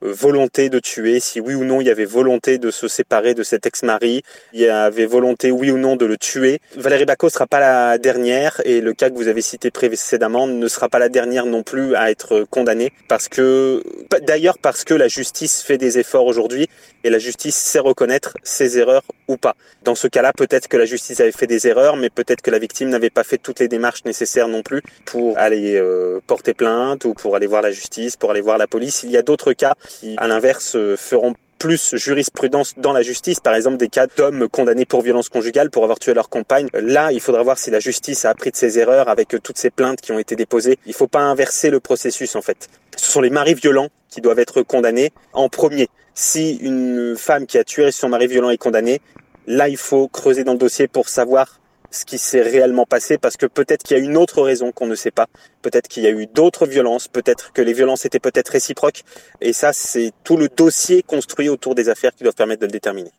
volonté 0.07 0.69
de 0.69 0.79
tuer, 0.79 1.21
si 1.21 1.41
oui 1.41 1.55
ou 1.55 1.65
non 1.65 1.81
il 1.81 1.87
y 1.87 1.91
avait 1.91 2.05
volonté 2.05 2.59
de 2.59 2.71
se 2.71 2.89
séparer 2.89 3.35
de 3.35 3.43
cet 3.43 3.67
ex-mari, 3.67 4.23
il 4.53 4.61
y 4.61 4.69
avait 4.69 5.07
volonté 5.07 5.51
oui 5.51 5.71
ou 5.71 5.79
non 5.79 5.97
de 5.97 6.07
le 6.07 6.17
tuer. 6.17 6.61
Valérie 6.77 7.05
Bacot 7.05 7.31
sera 7.31 7.47
pas 7.47 7.61
la 7.61 7.99
dernière 7.99 8.61
et 8.65 8.81
le 8.81 8.93
cas 8.93 9.11
que 9.11 9.15
vous 9.15 9.29
avez 9.29 9.43
cité 9.43 9.71
précédemment 9.71 10.47
ne 10.47 10.69
sera 10.69 10.89
pas 10.89 10.99
la 10.99 11.09
dernière 11.09 11.47
non 11.47 11.63
plus 11.63 11.95
à 11.95 12.11
être 12.11 12.47
condamnée 12.51 12.93
parce 13.09 13.29
que 13.29 13.83
d'ailleurs 14.23 14.59
parce 14.59 14.85
que 14.85 14.95
la 14.95 15.09
justice 15.09 15.63
fait 15.63 15.79
des 15.79 15.99
efforts 15.99 16.27
aujourd'hui 16.27 16.69
et 17.05 17.11
la 17.11 17.19
justice 17.19 17.55
sait 17.55 17.79
reconnaître 17.79 18.35
ses 18.43 18.79
erreurs 18.79 19.03
ou 19.29 19.37
pas. 19.37 19.55
Dans 19.85 19.95
ce 19.95 20.09
cas-là, 20.09 20.33
peut-être 20.33 20.69
que 20.69 20.77
la 20.77 20.87
justice 20.87 21.21
avait 21.21 21.33
fait 21.33 21.47
des 21.47 21.69
erreurs, 21.69 21.97
mais 21.97 22.11
peut-être 22.11 22.43
que 22.43 22.51
la 22.51 22.59
victime 22.59 22.89
n'avait 22.89 23.11
pas 23.11 23.23
fait 23.23 23.39
toutes 23.39 23.61
les 23.61 23.69
démarches 23.69 24.05
nécessaires 24.05 24.49
non 24.49 24.63
plus 24.63 24.83
pour 25.05 25.39
aller 25.39 25.77
euh, 25.77 26.21
porter 26.27 26.55
plainte 26.55 27.05
ou 27.05 27.15
pour 27.15 27.37
aller 27.37 27.47
voir 27.47 27.63
la 27.63 27.71
justice, 27.71 28.17
pour 28.17 28.31
aller 28.31 28.41
voir 28.41 28.59
la 28.59 28.67
police. 28.67 29.03
Il 29.05 29.11
y 29.11 29.17
a 29.17 29.23
d'autres 29.23 29.53
cas 29.53 29.75
qui, 29.99 30.15
à 30.19 30.27
l'inverse, 30.29 30.77
euh, 30.77 30.97
feront 30.97 31.35
plus 31.59 31.97
jurisprudence 31.97 32.75
dans 32.77 32.93
la 32.93 33.03
justice, 33.03 33.41
par 33.41 33.55
exemple 33.55 33.79
des 33.79 33.89
cas 33.89 34.07
d'hommes 34.07 34.49
condamnés 34.49 34.85
pour 34.85 35.01
violence 35.01 35.29
conjugale 35.29 35.71
pour 35.71 35.85
avoir 35.85 35.99
tué 35.99 36.13
leur 36.13 36.29
compagne. 36.29 36.69
Là, 36.75 37.13
il 37.13 37.21
faudra 37.21 37.43
voir 37.43 37.59
si 37.59 37.71
la 37.71 37.81
justice 37.81 38.25
a 38.25 38.31
appris 38.31 38.51
de 38.51 38.57
ses 38.57 38.79
erreurs 38.79 39.09
avec 39.09 39.29
toutes 39.43 39.57
ces 39.57 39.71
plaintes 39.71 40.01
qui 40.01 40.13
ont 40.13 40.19
été 40.19 40.37
déposées. 40.37 40.79
Il 40.85 40.91
ne 40.91 40.95
faut 40.95 41.09
pas 41.09 41.21
inverser 41.21 41.71
le 41.71 41.81
processus 41.81 42.37
en 42.37 42.43
fait. 42.43 42.69
Ce 42.97 43.11
sont 43.11 43.21
les 43.21 43.31
maris 43.31 43.55
violents 43.55 43.89
qui 44.11 44.21
doivent 44.21 44.39
être 44.39 44.63
condamnés 44.63 45.13
en 45.33 45.49
premier. 45.49 45.89
Si 46.15 46.57
une 46.57 47.15
femme 47.17 47.47
qui 47.47 47.59
a 47.59 47.65
tué 47.65 47.91
son 47.91 48.09
mari 48.09 48.27
violent 48.27 48.51
est 48.51 48.59
condamnée, 48.59 49.01
là 49.47 49.69
il 49.69 49.77
faut 49.77 50.09
creuser 50.09 50.45
dans 50.45 50.53
le 50.53 50.59
dossier 50.59 50.89
pour 50.89 51.09
savoir 51.09 51.61
ce 51.97 52.05
qui 52.05 52.19
s'est 52.19 52.43
réellement 52.43 52.87
passé 52.87 53.19
parce 53.19 53.37
que 53.37 53.47
peut-être 53.47 53.83
qu'il 53.83 53.97
y 53.97 54.01
a 54.01 54.03
une 54.03 54.17
autre 54.17 54.43
raison 54.43 54.71
qu'on 54.71 54.87
ne 54.87 54.95
sait 54.95 55.11
pas. 55.11 55.27
Peut-être 55.63 55.89
qu'il 55.89 56.05
y 56.05 56.07
a 56.07 56.11
eu 56.11 56.27
d'autres 56.27 56.67
violences. 56.67 57.09
Peut-être 57.09 57.53
que 57.53 57.63
les 57.63 57.73
violences 57.73 58.05
étaient 58.05 58.21
peut-être 58.21 58.51
réciproques. 58.51 59.03
Et 59.41 59.53
ça, 59.53 59.73
c'est 59.73 60.13
tout 60.23 60.37
le 60.37 60.49
dossier 60.49 61.03
construit 61.03 61.49
autour 61.49 61.75
des 61.75 61.89
affaires 61.89 62.15
qui 62.15 62.23
doivent 62.23 62.37
permettre 62.37 62.61
de 62.61 62.67
le 62.67 62.73
déterminer. 62.73 63.11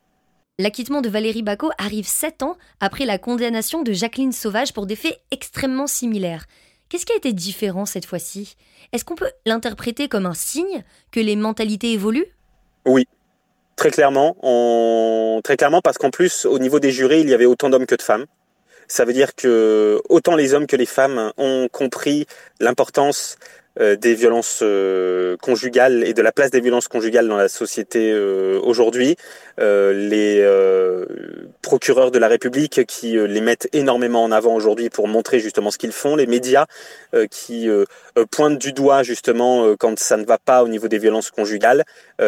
L'acquittement 0.59 1.01
de 1.01 1.09
Valérie 1.09 1.43
Bacot 1.43 1.69
arrive 1.77 2.07
sept 2.07 2.41
ans 2.41 2.57
après 2.79 3.05
la 3.05 3.17
condamnation 3.19 3.83
de 3.83 3.93
Jacqueline 3.93 4.31
Sauvage 4.31 4.73
pour 4.73 4.85
des 4.85 4.95
faits 4.95 5.19
extrêmement 5.29 5.85
similaires. 5.85 6.45
Qu'est-ce 6.89 7.05
qui 7.05 7.13
a 7.13 7.17
été 7.17 7.33
différent 7.33 7.85
cette 7.85 8.05
fois-ci? 8.05 8.55
Est-ce 8.93 9.03
qu'on 9.03 9.15
peut 9.15 9.29
l'interpréter 9.45 10.07
comme 10.07 10.25
un 10.25 10.33
signe 10.33 10.83
que 11.11 11.19
les 11.19 11.35
mentalités 11.35 11.91
évoluent? 11.91 12.33
Oui, 12.85 13.05
très 13.75 13.91
clairement. 13.91 14.35
Très 15.43 15.57
clairement 15.57 15.81
parce 15.81 15.97
qu'en 15.97 16.09
plus, 16.09 16.45
au 16.45 16.57
niveau 16.57 16.79
des 16.79 16.91
jurés, 16.91 17.19
il 17.19 17.29
y 17.29 17.33
avait 17.33 17.45
autant 17.45 17.69
d'hommes 17.69 17.85
que 17.85 17.95
de 17.95 18.01
femmes. 18.01 18.25
Ça 18.87 19.05
veut 19.05 19.13
dire 19.13 19.35
que 19.35 20.01
autant 20.09 20.35
les 20.35 20.53
hommes 20.53 20.67
que 20.67 20.75
les 20.75 20.85
femmes 20.85 21.31
ont 21.37 21.67
compris 21.71 22.25
l'importance 22.59 23.37
euh, 23.79 23.95
des 23.95 24.15
violences 24.15 24.61
euh, 24.63 25.37
conjugales 25.37 26.03
et 26.03 26.13
de 26.13 26.21
la 26.23 26.31
place 26.31 26.49
des 26.49 26.61
violences 26.61 26.87
conjugales 26.87 27.27
dans 27.27 27.37
la 27.37 27.47
société 27.47 28.11
euh, 28.11 28.59
aujourd'hui. 28.63 29.15
les 29.59 30.43
procureurs 31.61 32.11
de 32.11 32.19
la 32.19 32.27
République 32.27 32.85
qui 32.85 33.17
les 33.17 33.41
mettent 33.41 33.67
énormément 33.73 34.23
en 34.23 34.31
avant 34.31 34.55
aujourd'hui 34.55 34.89
pour 34.89 35.07
montrer 35.07 35.39
justement 35.39 35.71
ce 35.71 35.77
qu'ils 35.77 35.91
font, 35.91 36.15
les 36.15 36.27
médias 36.27 36.65
qui 37.31 37.67
pointent 38.31 38.59
du 38.59 38.71
doigt 38.71 39.03
justement 39.03 39.75
quand 39.75 39.97
ça 39.99 40.17
ne 40.17 40.25
va 40.25 40.37
pas 40.37 40.63
au 40.63 40.67
niveau 40.67 40.87
des 40.87 40.99
violences 40.99 41.31
conjugales, 41.31 41.83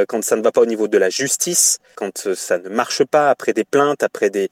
quand 0.07 0.23
ça 0.23 0.35
ne 0.35 0.41
va 0.41 0.51
pas 0.51 0.61
au 0.61 0.65
niveau 0.65 0.87
de 0.87 0.97
la 0.97 1.09
justice, 1.09 1.77
quand 1.95 2.33
ça 2.33 2.57
ne 2.57 2.69
marche 2.69 3.03
pas 3.03 3.29
après 3.29 3.53
des 3.53 3.63
plaintes, 3.63 4.01
après 4.01 4.29
des 4.31 4.49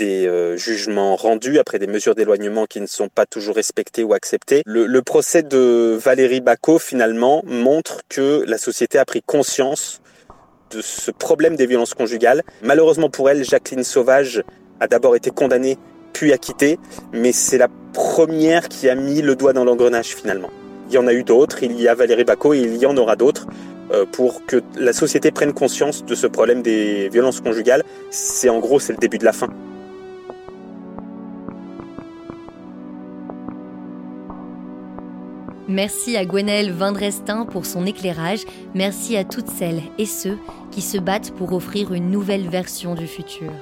des 0.00 0.26
euh, 0.26 0.56
jugements 0.56 1.14
rendus, 1.14 1.58
après 1.58 1.78
des 1.78 1.86
mesures 1.86 2.14
d'éloignement 2.14 2.64
qui 2.64 2.80
ne 2.80 2.86
sont 2.86 3.08
pas 3.08 3.26
toujours 3.26 3.54
respectées 3.54 4.02
ou 4.02 4.14
acceptées. 4.14 4.62
Le, 4.64 5.02
procès 5.02 5.42
de 5.42 5.98
Valérie 6.02 6.40
Bacot, 6.40 6.78
finalement, 6.78 7.42
montre 7.44 8.00
que 8.08 8.42
la 8.46 8.56
société 8.56 8.98
a 8.98 9.04
pris 9.04 9.20
conscience 9.22 10.00
de 10.70 10.80
ce 10.80 11.10
problème 11.10 11.54
des 11.54 11.66
violences 11.66 11.92
conjugales. 11.92 12.42
Malheureusement 12.62 13.10
pour 13.10 13.28
elle, 13.28 13.44
Jacqueline 13.44 13.84
Sauvage 13.84 14.42
a 14.78 14.86
d'abord 14.86 15.16
été 15.16 15.30
condamnée 15.30 15.76
puis 16.14 16.32
acquittée, 16.32 16.78
mais 17.12 17.32
c'est 17.32 17.58
la 17.58 17.68
première 17.92 18.68
qui 18.68 18.88
a 18.88 18.94
mis 18.94 19.20
le 19.20 19.36
doigt 19.36 19.52
dans 19.52 19.64
l'engrenage 19.64 20.16
finalement. 20.16 20.50
Il 20.88 20.94
y 20.94 20.98
en 20.98 21.06
a 21.06 21.12
eu 21.12 21.24
d'autres, 21.24 21.62
il 21.62 21.78
y 21.78 21.88
a 21.88 21.94
Valérie 21.94 22.24
Bacot 22.24 22.54
et 22.54 22.60
il 22.60 22.76
y 22.76 22.86
en 22.86 22.96
aura 22.96 23.16
d'autres 23.16 23.46
euh, 23.92 24.06
pour 24.10 24.46
que 24.46 24.62
la 24.76 24.92
société 24.92 25.30
prenne 25.30 25.52
conscience 25.52 26.04
de 26.04 26.14
ce 26.14 26.26
problème 26.26 26.62
des 26.62 27.08
violences 27.10 27.40
conjugales. 27.40 27.82
C'est 28.10 28.48
en 28.48 28.60
gros, 28.60 28.80
c'est 28.80 28.92
le 28.92 28.98
début 28.98 29.18
de 29.18 29.24
la 29.24 29.32
fin. 29.32 29.48
Merci 35.70 36.16
à 36.16 36.24
Gwenaëlle 36.24 36.72
Vindrestin 36.72 37.44
pour 37.44 37.64
son 37.64 37.86
éclairage. 37.86 38.40
Merci 38.74 39.16
à 39.16 39.22
toutes 39.22 39.46
celles 39.46 39.82
et 39.98 40.04
ceux 40.04 40.36
qui 40.72 40.82
se 40.82 40.98
battent 40.98 41.30
pour 41.36 41.52
offrir 41.52 41.94
une 41.94 42.10
nouvelle 42.10 42.48
version 42.48 42.96
du 42.96 43.06
futur. 43.06 43.52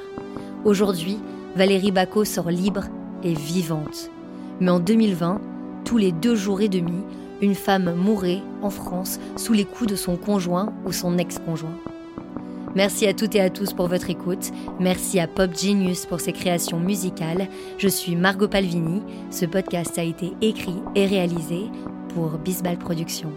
Aujourd'hui, 0.64 1.18
Valérie 1.54 1.92
Bacot 1.92 2.24
sort 2.24 2.48
libre 2.48 2.84
et 3.22 3.34
vivante. 3.34 4.10
Mais 4.58 4.70
en 4.70 4.80
2020, 4.80 5.38
tous 5.84 5.98
les 5.98 6.10
deux 6.10 6.34
jours 6.34 6.62
et 6.62 6.70
demi, 6.70 7.02
une 7.42 7.54
femme 7.54 7.92
mourait 7.94 8.40
en 8.62 8.70
France 8.70 9.20
sous 9.36 9.52
les 9.52 9.66
coups 9.66 9.90
de 9.90 9.96
son 9.96 10.16
conjoint 10.16 10.72
ou 10.86 10.92
son 10.92 11.18
ex-conjoint. 11.18 11.76
Merci 12.74 13.06
à 13.06 13.12
toutes 13.12 13.34
et 13.34 13.40
à 13.40 13.50
tous 13.50 13.74
pour 13.74 13.88
votre 13.88 14.08
écoute. 14.08 14.50
Merci 14.80 15.20
à 15.20 15.26
Pop 15.26 15.54
Genius 15.54 16.06
pour 16.06 16.20
ses 16.20 16.32
créations 16.32 16.80
musicales. 16.80 17.48
Je 17.76 17.88
suis 17.88 18.16
Margot 18.16 18.48
Palvini. 18.48 19.02
Ce 19.30 19.44
podcast 19.44 19.98
a 19.98 20.02
été 20.04 20.32
écrit 20.40 20.80
et 20.94 21.04
réalisé 21.04 21.66
pour 22.18 22.36
Bisbal 22.38 22.76
Productions. 22.78 23.32